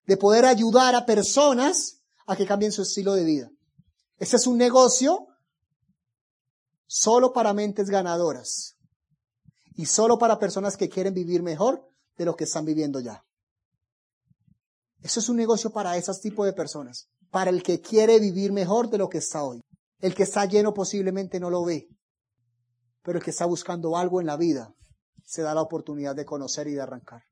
de 0.07 0.16
poder 0.16 0.44
ayudar 0.44 0.94
a 0.94 1.05
personas 1.05 2.05
a 2.29 2.37
que 2.37 2.47
cambien 2.47 2.71
su 2.71 2.83
estilo 2.83 3.14
de 3.14 3.25
vida. 3.25 3.51
Ese 4.18 4.37
es 4.37 4.47
un 4.47 4.57
negocio 4.57 5.27
solo 6.87 7.33
para 7.33 7.53
mentes 7.53 7.90
ganadoras 7.90 8.78
y 9.79 9.87
solo 9.87 10.19
para 10.19 10.41
personas 10.41 10.77
que 10.77 10.88
quieren 10.88 11.14
vivir 11.14 11.41
mejor 11.41 11.88
de 12.17 12.25
lo 12.25 12.35
que 12.35 12.45
están 12.45 12.64
viviendo 12.64 12.99
ya. 12.99 13.25
Eso 15.03 15.21
es 15.21 15.29
un 15.29 15.37
negocio 15.37 15.71
para 15.71 15.97
esos 15.97 16.21
tipos 16.21 16.45
de 16.47 16.53
personas, 16.53 17.09
para 17.31 17.51
el 17.51 17.62
que 17.62 17.81
quiere 17.81 18.19
vivir 18.19 18.51
mejor 18.51 18.91
de 18.91 18.99
lo 18.99 19.09
que 19.09 19.19
está 19.19 19.45
hoy. 19.45 19.61
El 20.01 20.17
que 20.17 20.25
está 20.25 20.47
lleno 20.47 20.75
posiblemente 20.75 21.38
no 21.38 21.49
lo 21.49 21.64
ve, 21.64 21.88
pero 23.05 23.19
el 23.19 23.25
que 23.25 23.31
está 23.31 23.47
buscando 23.47 23.97
algo 23.97 24.21
en 24.21 24.27
la 24.27 24.37
vida 24.37 24.75
se 25.25 25.43
da 25.43 25.55
la 25.55 25.62
oportunidad 25.62 26.17
de 26.17 26.27
conocer 26.27 26.67
y 26.67 26.73
de 26.73 26.81
arrancar. 26.81 27.23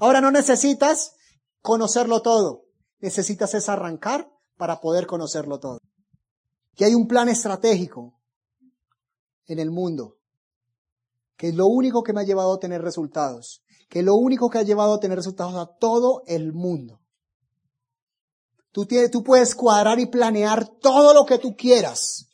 Ahora 0.00 0.22
no 0.22 0.30
necesitas 0.30 1.12
conocerlo 1.60 2.22
todo, 2.22 2.64
necesitas 2.98 3.52
es 3.52 3.68
arrancar 3.68 4.30
para 4.56 4.80
poder 4.80 5.06
conocerlo 5.06 5.60
todo. 5.60 5.80
Y 6.76 6.84
hay 6.84 6.94
un 6.94 7.06
plan 7.06 7.28
estratégico 7.28 8.18
en 9.44 9.58
el 9.58 9.70
mundo, 9.70 10.13
que 11.36 11.48
es 11.48 11.54
lo 11.54 11.66
único 11.66 12.02
que 12.02 12.12
me 12.12 12.20
ha 12.20 12.24
llevado 12.24 12.54
a 12.54 12.58
tener 12.58 12.82
resultados, 12.82 13.62
que 13.88 14.00
es 14.00 14.04
lo 14.04 14.14
único 14.14 14.50
que 14.50 14.58
ha 14.58 14.62
llevado 14.62 14.94
a 14.94 15.00
tener 15.00 15.16
resultados 15.16 15.54
a 15.54 15.66
todo 15.78 16.22
el 16.26 16.52
mundo. 16.52 17.00
Tú, 18.72 18.86
tienes, 18.86 19.10
tú 19.10 19.22
puedes 19.22 19.54
cuadrar 19.54 20.00
y 20.00 20.06
planear 20.06 20.66
todo 20.80 21.14
lo 21.14 21.24
que 21.24 21.38
tú 21.38 21.54
quieras, 21.56 22.28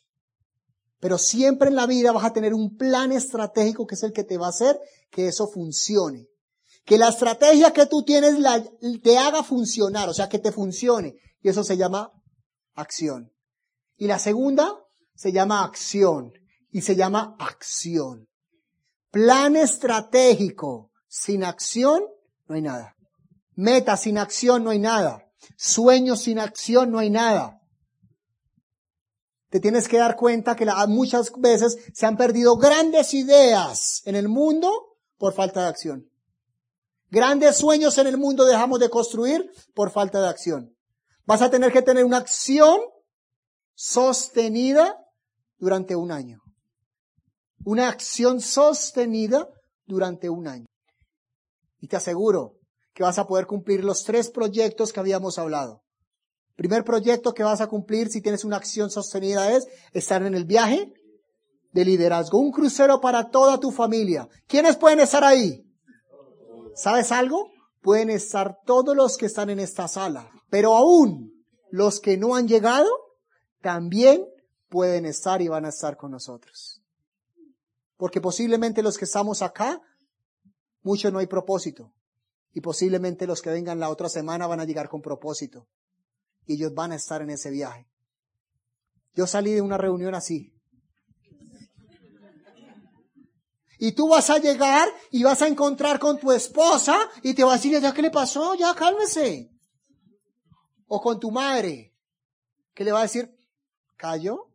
pero 1.01 1.19
siempre 1.19 1.69
en 1.69 1.77
la 1.77 1.87
vida 1.87 2.13
vas 2.13 2.25
a 2.25 2.33
tener 2.33 2.55
un 2.55 2.77
plan 2.77 3.13
estratégico 3.13 3.87
que 3.87 3.95
es 3.95 4.03
el 4.03 4.13
que 4.13 4.25
te 4.25 4.39
va 4.39 4.47
a 4.47 4.51
hacer 4.51 4.79
que 5.11 5.29
eso 5.29 5.49
funcione. 5.49 6.29
Que 6.85 6.99
la 6.99 7.09
estrategia 7.09 7.73
que 7.73 7.87
tú 7.87 8.05
tienes 8.05 8.39
la, 8.39 8.65
te 9.03 9.19
haga 9.19 9.43
funcionar, 9.43 10.09
o 10.09 10.15
sea, 10.15 10.29
que 10.29 10.39
te 10.39 10.53
funcione. 10.53 11.15
Y 11.43 11.49
eso 11.49 11.65
se 11.65 11.77
llama 11.77 12.13
acción. 12.75 13.33
Y 13.97 14.07
la 14.07 14.19
segunda 14.19 14.75
se 15.15 15.33
llama 15.33 15.65
acción. 15.65 16.33
Y 16.71 16.83
se 16.83 16.97
llama 16.97 17.37
acción. 17.39 18.30
Plan 19.11 19.57
estratégico 19.57 20.91
sin 21.09 21.45
acción 21.45 22.05
no 22.47 22.55
hay 22.55 22.63
nada. 22.63 22.97
Meta 23.55 23.97
sin 23.97 24.19
acción 24.19 24.65
no 24.65 24.71
hay 24.71 24.79
nada. 24.79 25.27
Sueños 25.57 26.23
sin 26.23 26.39
acción 26.39 26.91
no 26.91 26.99
hay 26.99 27.11
nada. 27.11 27.61
Te 29.49 29.59
tienes 29.59 29.89
que 29.89 29.99
dar 29.99 30.15
cuenta 30.15 30.55
que 30.55 30.67
muchas 30.87 31.33
veces 31.39 31.77
se 31.93 32.07
han 32.07 32.17
perdido 32.17 32.57
grandes 32.57 33.13
ideas 33.15 34.03
en 34.05 34.15
el 34.15 34.29
mundo 34.29 34.97
por 35.19 35.35
falta 35.35 35.63
de 35.63 35.69
acción. 35.69 36.09
Grandes 37.11 37.57
sueños 37.57 37.99
en 37.99 38.07
el 38.07 38.17
mundo 38.17 38.45
dejamos 38.45 38.79
de 38.79 38.89
construir 38.89 39.51
por 39.75 39.91
falta 39.91 40.21
de 40.21 40.29
acción. 40.29 40.77
Vas 41.27 41.43
a 41.43 41.51
tener 41.51 41.73
que 41.73 41.83
tener 41.83 42.05
una 42.05 42.19
acción 42.19 42.81
sostenida 43.75 44.97
durante 45.59 45.97
un 45.97 46.13
año. 46.13 46.41
Una 47.65 47.89
acción 47.89 48.41
sostenida 48.41 49.49
durante 49.87 50.31
un 50.31 50.49
año. 50.49 50.67
Y 51.81 51.89
te 51.89 51.97
aseguro 51.97 52.55
que 52.95 53.03
vas 53.03 53.19
a 53.19 53.27
poder 53.27 53.47
cumplir 53.47 53.85
los 53.85 54.05
tres 54.05 54.31
proyectos 54.31 54.93
que 54.93 55.01
habíamos 55.01 55.39
hablado. 55.39 55.83
Primer 56.57 56.85
proyecto 56.85 57.33
que 57.33 57.43
vas 57.43 57.61
a 57.61 57.69
cumplir 57.69 58.11
si 58.11 58.21
tienes 58.21 58.45
una 58.45 58.57
acción 58.57 58.91
sostenida 58.91 59.57
es 59.57 59.67
estar 59.93 60.23
en 60.23 60.35
el 60.35 60.45
viaje 60.45 60.93
de 61.73 61.85
liderazgo. 61.85 62.39
Un 62.39 62.53
crucero 62.53 63.01
para 63.01 63.31
toda 63.31 63.59
tu 63.59 63.71
familia. 63.71 64.29
¿Quiénes 64.47 64.77
pueden 64.77 65.01
estar 65.01 65.25
ahí? 65.25 65.65
¿Sabes 66.75 67.13
algo? 67.13 67.51
Pueden 67.81 68.11
estar 68.11 68.59
todos 68.67 68.95
los 68.95 69.17
que 69.17 69.27
están 69.27 69.49
en 69.51 69.61
esta 69.61 69.89
sala. 69.89 70.31
Pero 70.51 70.77
aún 70.77 71.33
los 71.71 72.01
que 72.01 72.17
no 72.17 72.35
han 72.35 72.47
llegado 72.47 72.91
también 73.63 74.27
pueden 74.69 75.07
estar 75.07 75.41
y 75.41 75.49
van 75.49 75.65
a 75.65 75.71
estar 75.71 75.97
con 75.97 76.11
nosotros. 76.11 76.80
Porque 78.01 78.23
posiblemente 78.23 78.83
los 78.83 78.97
que 78.97 79.05
estamos 79.05 79.43
acá, 79.43 79.79
mucho 80.81 81.11
no 81.11 81.19
hay 81.19 81.27
propósito. 81.27 81.93
Y 82.55 82.63
posiblemente 82.63 83.27
los 83.27 83.43
que 83.43 83.51
vengan 83.51 83.79
la 83.79 83.91
otra 83.91 84.09
semana 84.09 84.47
van 84.47 84.59
a 84.59 84.65
llegar 84.65 84.89
con 84.89 85.03
propósito 85.03 85.69
y 86.47 86.55
ellos 86.55 86.73
van 86.73 86.93
a 86.93 86.95
estar 86.95 87.21
en 87.21 87.29
ese 87.29 87.51
viaje. 87.51 87.87
Yo 89.15 89.27
salí 89.27 89.53
de 89.53 89.61
una 89.61 89.77
reunión 89.77 90.15
así. 90.15 90.51
Y 93.79 93.93
tú 93.93 94.09
vas 94.09 94.31
a 94.31 94.39
llegar 94.39 94.89
y 95.11 95.23
vas 95.23 95.43
a 95.43 95.49
encontrar 95.49 95.99
con 95.99 96.19
tu 96.19 96.33
esposa 96.33 96.97
y 97.23 97.35
te 97.35 97.45
va 97.45 97.53
a 97.53 97.57
decir, 97.57 97.79
¿ya 97.79 97.93
qué 97.93 98.01
le 98.01 98.11
pasó? 98.11 98.55
Ya 98.55 98.75
cálmese. 98.75 99.53
O 100.87 101.03
con 101.03 101.21
tu 101.21 101.31
madre, 101.31 101.95
que 102.73 102.83
le 102.83 102.93
va 102.93 103.01
a 103.01 103.03
decir, 103.03 103.31
¿cayó? 103.99 104.49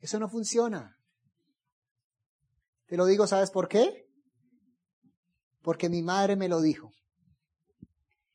Eso 0.00 0.18
no 0.18 0.30
funciona. 0.30 0.95
Te 2.86 2.96
lo 2.96 3.06
digo, 3.06 3.26
¿sabes 3.26 3.50
por 3.50 3.68
qué? 3.68 4.06
Porque 5.62 5.88
mi 5.88 6.02
madre 6.02 6.36
me 6.36 6.48
lo 6.48 6.60
dijo. 6.60 6.92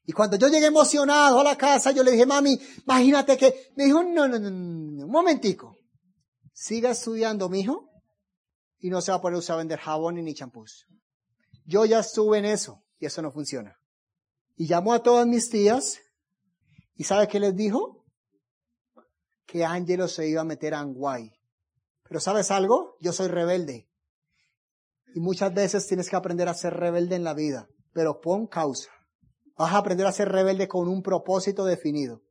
Y 0.05 0.13
cuando 0.13 0.35
yo 0.35 0.47
llegué 0.47 0.65
emocionado 0.65 1.39
a 1.39 1.43
la 1.43 1.57
casa, 1.57 1.91
yo 1.91 2.03
le 2.03 2.11
dije, 2.11 2.25
mami, 2.25 2.59
imagínate 2.83 3.37
que, 3.37 3.71
me 3.75 3.85
dijo, 3.85 4.03
no, 4.03 4.27
no, 4.27 4.39
no, 4.39 4.49
no, 4.49 5.05
un 5.05 5.11
momentico. 5.11 5.77
Siga 6.53 6.91
estudiando, 6.91 7.47
mijo, 7.47 7.89
y 8.79 8.89
no 8.89 8.99
se 8.99 9.11
va 9.11 9.17
a 9.17 9.21
poder 9.21 9.37
usar 9.37 9.57
vender 9.57 9.79
jabón 9.79 10.15
ni 10.15 10.33
champús. 10.33 10.85
Yo 11.65 11.85
ya 11.85 11.99
estuve 11.99 12.39
en 12.39 12.45
eso, 12.45 12.83
y 12.99 13.05
eso 13.05 13.21
no 13.21 13.31
funciona. 13.31 13.77
Y 14.57 14.67
llamó 14.67 14.93
a 14.93 15.03
todas 15.03 15.27
mis 15.27 15.49
tías, 15.49 15.99
y 16.95 17.03
¿sabe 17.03 17.27
qué 17.27 17.39
les 17.39 17.55
dijo? 17.55 18.03
Que 19.45 19.63
Ángelo 19.63 20.07
se 20.07 20.27
iba 20.27 20.41
a 20.41 20.45
meter 20.45 20.73
a 20.73 20.79
Anguay. 20.79 21.31
Pero 22.03 22.19
¿sabes 22.19 22.51
algo? 22.51 22.97
Yo 22.99 23.13
soy 23.13 23.27
rebelde. 23.27 23.90
Y 25.13 25.19
muchas 25.19 25.53
veces 25.53 25.87
tienes 25.87 26.09
que 26.09 26.15
aprender 26.15 26.47
a 26.47 26.53
ser 26.53 26.73
rebelde 26.73 27.15
en 27.15 27.23
la 27.23 27.33
vida, 27.33 27.67
pero 27.93 28.21
pon 28.21 28.47
causa. 28.47 28.89
Vas 29.57 29.73
a 29.73 29.77
aprender 29.77 30.07
a 30.07 30.11
ser 30.11 30.29
rebelde 30.29 30.67
con 30.67 30.87
un 30.87 31.03
propósito 31.03 31.65
definido. 31.65 32.21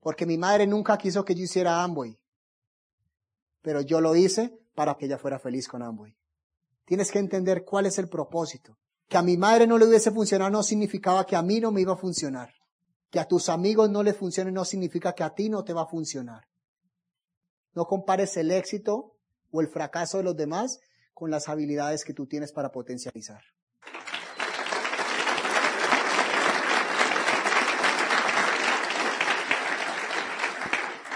Porque 0.00 0.26
mi 0.26 0.36
madre 0.36 0.66
nunca 0.66 0.98
quiso 0.98 1.24
que 1.24 1.34
yo 1.34 1.44
hiciera 1.44 1.82
Amway. 1.82 2.18
Pero 3.62 3.80
yo 3.80 4.00
lo 4.00 4.14
hice 4.14 4.58
para 4.74 4.94
que 4.96 5.06
ella 5.06 5.18
fuera 5.18 5.38
feliz 5.38 5.68
con 5.68 5.82
Amway. 5.82 6.16
Tienes 6.84 7.10
que 7.10 7.18
entender 7.18 7.64
cuál 7.64 7.86
es 7.86 7.98
el 7.98 8.08
propósito. 8.08 8.76
Que 9.08 9.16
a 9.16 9.22
mi 9.22 9.36
madre 9.36 9.66
no 9.66 9.78
le 9.78 9.86
hubiese 9.86 10.10
funcionado 10.10 10.50
no 10.50 10.62
significaba 10.62 11.24
que 11.24 11.36
a 11.36 11.42
mí 11.42 11.60
no 11.60 11.70
me 11.70 11.80
iba 11.80 11.94
a 11.94 11.96
funcionar. 11.96 12.52
Que 13.10 13.20
a 13.20 13.26
tus 13.26 13.48
amigos 13.48 13.90
no 13.90 14.02
le 14.02 14.14
funcione 14.14 14.50
no 14.50 14.64
significa 14.64 15.14
que 15.14 15.22
a 15.22 15.34
ti 15.34 15.48
no 15.48 15.64
te 15.64 15.72
va 15.72 15.82
a 15.82 15.86
funcionar. 15.86 16.44
No 17.74 17.86
compares 17.86 18.36
el 18.36 18.50
éxito 18.50 19.16
o 19.50 19.60
el 19.60 19.68
fracaso 19.68 20.18
de 20.18 20.24
los 20.24 20.36
demás 20.36 20.80
con 21.14 21.30
las 21.30 21.48
habilidades 21.48 22.04
que 22.04 22.14
tú 22.14 22.26
tienes 22.26 22.52
para 22.52 22.70
potencializar. 22.70 23.42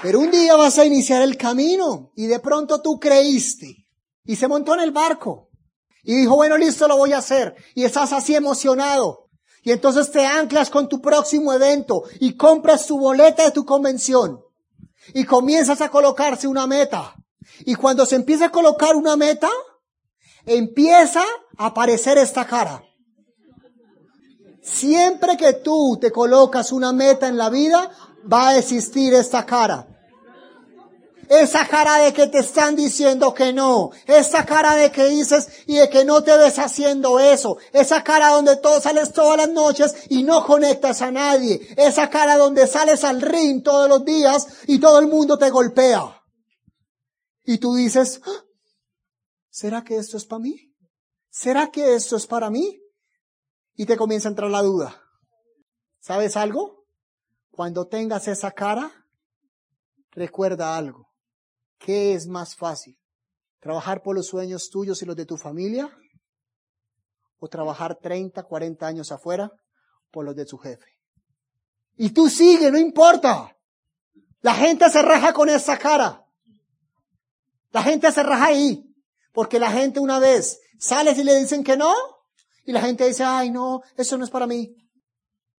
Pero 0.03 0.21
un 0.21 0.31
día 0.31 0.55
vas 0.57 0.79
a 0.79 0.85
iniciar 0.85 1.23
el 1.23 1.37
camino 1.37 2.13
y 2.15 2.27
de 2.27 2.39
pronto 2.39 2.81
tú 2.81 3.01
creíste 3.01 3.87
y 4.25 4.37
se 4.37 4.47
montó 4.47 4.75
en 4.75 4.81
el 4.81 4.93
barco 4.93 5.49
y 6.05 6.15
dijo, 6.15 6.37
bueno, 6.37 6.57
listo, 6.57 6.87
lo 6.87 6.97
voy 6.97 7.13
a 7.13 7.19
hacer. 7.19 7.57
Y 7.75 7.85
estás 7.85 8.13
así 8.13 8.37
emocionado. 8.37 9.29
Y 9.65 9.73
entonces 9.73 10.13
te 10.13 10.25
anclas 10.25 10.71
con 10.71 10.89
tu 10.89 11.01
próximo 11.01 11.53
evento 11.53 12.05
y 12.21 12.37
compras 12.37 12.87
tu 12.87 13.01
boleta 13.01 13.45
de 13.45 13.51
tu 13.51 13.65
convención 13.65 14.41
y 15.13 15.25
comienzas 15.25 15.81
a 15.81 15.89
colocarse 15.89 16.47
una 16.47 16.69
meta. 16.69 17.17
Y 17.61 17.75
cuando 17.75 18.07
se 18.07 18.15
empieza 18.15 18.47
a 18.47 18.53
colocar 18.53 18.95
una 18.95 19.17
meta, 19.17 19.51
empieza 20.47 21.23
a 21.59 21.67
aparecer 21.67 22.17
esta 22.19 22.47
cara. 22.47 22.83
Siempre 24.63 25.37
que 25.37 25.53
tú 25.53 25.99
te 26.01 26.11
colocas 26.11 26.73
una 26.73 26.93
meta 26.93 27.29
en 27.29 27.37
la 27.37 27.51
vida, 27.51 27.91
va 28.31 28.49
a 28.49 28.59
existir 28.59 29.15
esta 29.15 29.45
cara. 29.45 29.89
esa 31.29 31.67
cara 31.67 31.97
de 31.99 32.13
que 32.13 32.29
te 32.29 32.39
están 32.39 32.77
diciendo 32.77 33.35
que 33.35 33.53
no, 33.53 33.91
esa 34.07 34.47
cara 34.47 34.77
de 34.77 34.93
que 34.93 35.07
dices 35.07 35.49
y 35.67 35.75
de 35.75 35.91
que 35.91 36.05
no 36.05 36.23
te 36.23 36.37
ves 36.37 36.57
haciendo 36.61 37.19
eso, 37.19 37.59
esa 37.73 38.05
cara 38.05 38.29
donde 38.29 38.57
tú 38.59 38.69
sales 38.81 39.13
todas 39.13 39.37
las 39.37 39.49
noches 39.49 39.93
y 40.09 40.23
no 40.23 40.45
conectas 40.45 41.03
a 41.03 41.11
nadie, 41.11 41.61
esa 41.77 42.11
cara 42.11 42.37
donde 42.37 42.69
sales 42.69 43.03
al 43.03 43.21
ring 43.21 43.65
todos 43.65 43.89
los 43.89 44.05
días 44.05 44.47
y 44.69 44.79
todo 44.79 45.01
el 45.01 45.09
mundo 45.09 45.37
te 45.37 45.51
golpea. 45.51 46.23
Y 47.45 47.59
tú 47.59 47.75
dices, 47.75 48.21
ah, 48.25 48.46
¿será 49.57 49.83
que 49.83 49.97
esto 49.97 50.19
es 50.19 50.27
para 50.27 50.41
mí? 50.41 50.71
¿Será 51.31 51.71
que 51.71 51.95
esto 51.95 52.17
es 52.17 52.27
para 52.27 52.51
mí? 52.51 52.79
Y 53.75 53.87
te 53.87 53.97
comienza 53.97 54.29
a 54.29 54.33
entrar 54.33 54.51
la 54.51 54.61
duda. 54.61 55.03
¿Sabes 55.99 56.37
algo? 56.37 56.85
Cuando 57.51 57.87
tengas 57.87 58.29
esa 58.29 58.51
cara, 58.51 58.93
recuerda 60.11 60.77
algo. 60.77 61.09
¿Qué 61.79 62.13
es 62.13 62.27
más 62.27 62.55
fácil? 62.55 62.99
¿Trabajar 63.59 64.03
por 64.03 64.15
los 64.15 64.27
sueños 64.27 64.69
tuyos 64.69 65.01
y 65.01 65.07
los 65.07 65.17
de 65.17 65.25
tu 65.25 65.39
familia? 65.39 65.91
¿O 67.39 67.49
trabajar 67.49 67.97
30, 67.97 68.43
40 68.43 68.87
años 68.87 69.11
afuera 69.11 69.51
por 70.11 70.27
los 70.27 70.37
de 70.37 70.45
tu 70.45 70.59
jefe? 70.59 70.99
Y 71.97 72.11
tú 72.11 72.29
sigue, 72.29 72.71
no 72.71 72.77
importa. 72.77 73.57
La 74.43 74.53
gente 74.53 74.91
se 74.91 75.01
raja 75.01 75.33
con 75.33 75.49
esa 75.49 75.79
cara. 75.79 76.27
La 77.71 77.83
gente 77.83 78.13
se 78.13 78.23
raja 78.23 78.45
ahí. 78.45 78.87
Porque 79.37 79.59
la 79.59 79.71
gente 79.71 80.01
una 80.01 80.19
vez 80.19 80.63
sale 80.79 81.11
y 81.13 81.23
le 81.23 81.37
dicen 81.37 81.63
que 81.63 81.77
no. 81.77 81.93
Y 82.65 82.73
la 82.73 82.81
gente 82.81 83.07
dice, 83.07 83.23
ay 83.23 83.51
no, 83.51 83.83
eso 83.99 84.17
no 84.17 84.25
es 84.25 84.31
para 84.31 84.47
mí. 84.47 84.75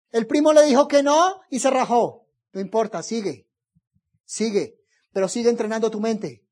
El 0.09 0.25
primo 0.25 0.51
le 0.51 0.63
dijo 0.63 0.87
que 0.87 1.03
no 1.03 1.41
y 1.51 1.59
se 1.59 1.69
rajó. 1.69 2.25
No 2.53 2.59
importa, 2.59 3.03
sigue. 3.03 3.47
Sigue 4.25 4.77
pero 5.13 5.29
sigue 5.29 5.51
entrenando 5.51 5.91
tu 5.91 5.99
mente. 5.99 6.43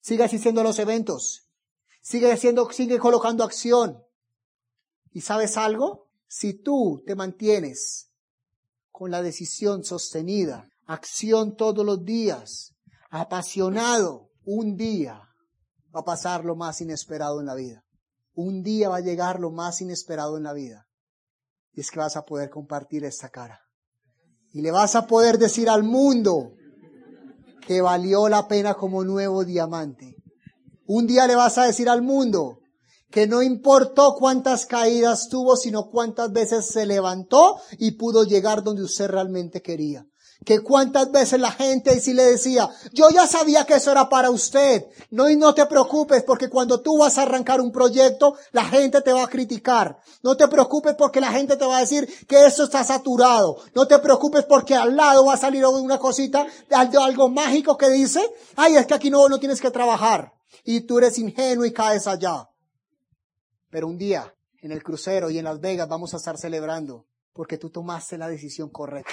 Sigue 0.00 0.22
asistiendo 0.22 0.60
a 0.60 0.64
los 0.64 0.78
eventos. 0.78 1.48
Sigue 2.00 2.30
haciendo, 2.30 2.70
sigue 2.70 3.00
colocando 3.00 3.42
acción. 3.42 4.00
¿Y 5.12 5.22
sabes 5.22 5.56
algo? 5.56 6.08
Si 6.28 6.54
tú 6.54 7.02
te 7.04 7.16
mantienes 7.16 8.12
con 8.92 9.10
la 9.10 9.22
decisión 9.22 9.82
sostenida, 9.82 10.70
acción 10.86 11.56
todos 11.56 11.84
los 11.84 12.04
días, 12.04 12.76
apasionado, 13.10 14.30
un 14.44 14.76
día 14.76 15.33
va 15.94 16.00
a 16.00 16.04
pasar 16.04 16.44
lo 16.44 16.56
más 16.56 16.80
inesperado 16.80 17.40
en 17.40 17.46
la 17.46 17.54
vida. 17.54 17.84
Un 18.34 18.62
día 18.62 18.88
va 18.88 18.96
a 18.96 19.00
llegar 19.00 19.38
lo 19.38 19.50
más 19.50 19.80
inesperado 19.80 20.36
en 20.36 20.42
la 20.42 20.52
vida. 20.52 20.86
Y 21.72 21.80
es 21.80 21.90
que 21.90 22.00
vas 22.00 22.16
a 22.16 22.24
poder 22.24 22.50
compartir 22.50 23.04
esta 23.04 23.28
cara. 23.28 23.60
Y 24.52 24.62
le 24.62 24.70
vas 24.70 24.96
a 24.96 25.06
poder 25.06 25.38
decir 25.38 25.68
al 25.68 25.82
mundo, 25.82 26.52
que 27.66 27.80
valió 27.80 28.28
la 28.28 28.46
pena 28.48 28.74
como 28.74 29.04
nuevo 29.04 29.44
diamante. 29.44 30.16
Un 30.86 31.06
día 31.06 31.26
le 31.26 31.34
vas 31.34 31.58
a 31.58 31.64
decir 31.64 31.88
al 31.88 32.02
mundo 32.02 32.58
que 33.10 33.26
no 33.26 33.42
importó 33.42 34.16
cuántas 34.18 34.66
caídas 34.66 35.28
tuvo, 35.28 35.56
sino 35.56 35.88
cuántas 35.90 36.32
veces 36.32 36.66
se 36.66 36.84
levantó 36.84 37.60
y 37.78 37.92
pudo 37.92 38.24
llegar 38.24 38.62
donde 38.64 38.82
usted 38.82 39.08
realmente 39.08 39.62
quería 39.62 40.06
que 40.44 40.60
cuántas 40.60 41.10
veces 41.10 41.40
la 41.40 41.50
gente 41.50 42.00
sí 42.00 42.12
le 42.12 42.24
decía, 42.24 42.68
yo 42.92 43.08
ya 43.10 43.26
sabía 43.26 43.64
que 43.64 43.74
eso 43.74 43.90
era 43.90 44.08
para 44.08 44.30
usted. 44.30 44.86
No, 45.10 45.28
y 45.28 45.36
no 45.36 45.54
te 45.54 45.66
preocupes 45.66 46.22
porque 46.22 46.48
cuando 46.48 46.80
tú 46.80 46.98
vas 46.98 47.18
a 47.18 47.22
arrancar 47.22 47.60
un 47.60 47.72
proyecto, 47.72 48.36
la 48.52 48.64
gente 48.64 49.00
te 49.00 49.12
va 49.12 49.24
a 49.24 49.28
criticar. 49.28 49.98
No 50.22 50.36
te 50.36 50.48
preocupes 50.48 50.94
porque 50.96 51.20
la 51.20 51.32
gente 51.32 51.56
te 51.56 51.64
va 51.64 51.78
a 51.78 51.80
decir 51.80 52.08
que 52.26 52.44
eso 52.44 52.64
está 52.64 52.84
saturado. 52.84 53.58
No 53.74 53.86
te 53.86 53.98
preocupes 53.98 54.44
porque 54.44 54.74
al 54.74 54.96
lado 54.96 55.26
va 55.26 55.34
a 55.34 55.38
salir 55.38 55.64
una 55.66 55.98
cosita, 55.98 56.46
algo, 56.70 57.28
mágico 57.28 57.76
que 57.76 57.88
dice, 57.90 58.20
ay, 58.56 58.76
es 58.76 58.86
que 58.86 58.94
aquí 58.94 59.10
no, 59.10 59.28
no 59.28 59.38
tienes 59.38 59.60
que 59.60 59.70
trabajar. 59.70 60.32
Y 60.64 60.82
tú 60.82 60.98
eres 60.98 61.18
ingenuo 61.18 61.64
y 61.64 61.72
caes 61.72 62.06
allá. 62.06 62.48
Pero 63.70 63.88
un 63.88 63.98
día, 63.98 64.32
en 64.62 64.72
el 64.72 64.82
crucero 64.82 65.30
y 65.30 65.38
en 65.38 65.44
Las 65.44 65.60
Vegas 65.60 65.88
vamos 65.88 66.14
a 66.14 66.18
estar 66.18 66.38
celebrando 66.38 67.06
porque 67.32 67.58
tú 67.58 67.70
tomaste 67.70 68.16
la 68.16 68.28
decisión 68.28 68.70
correcta. 68.70 69.12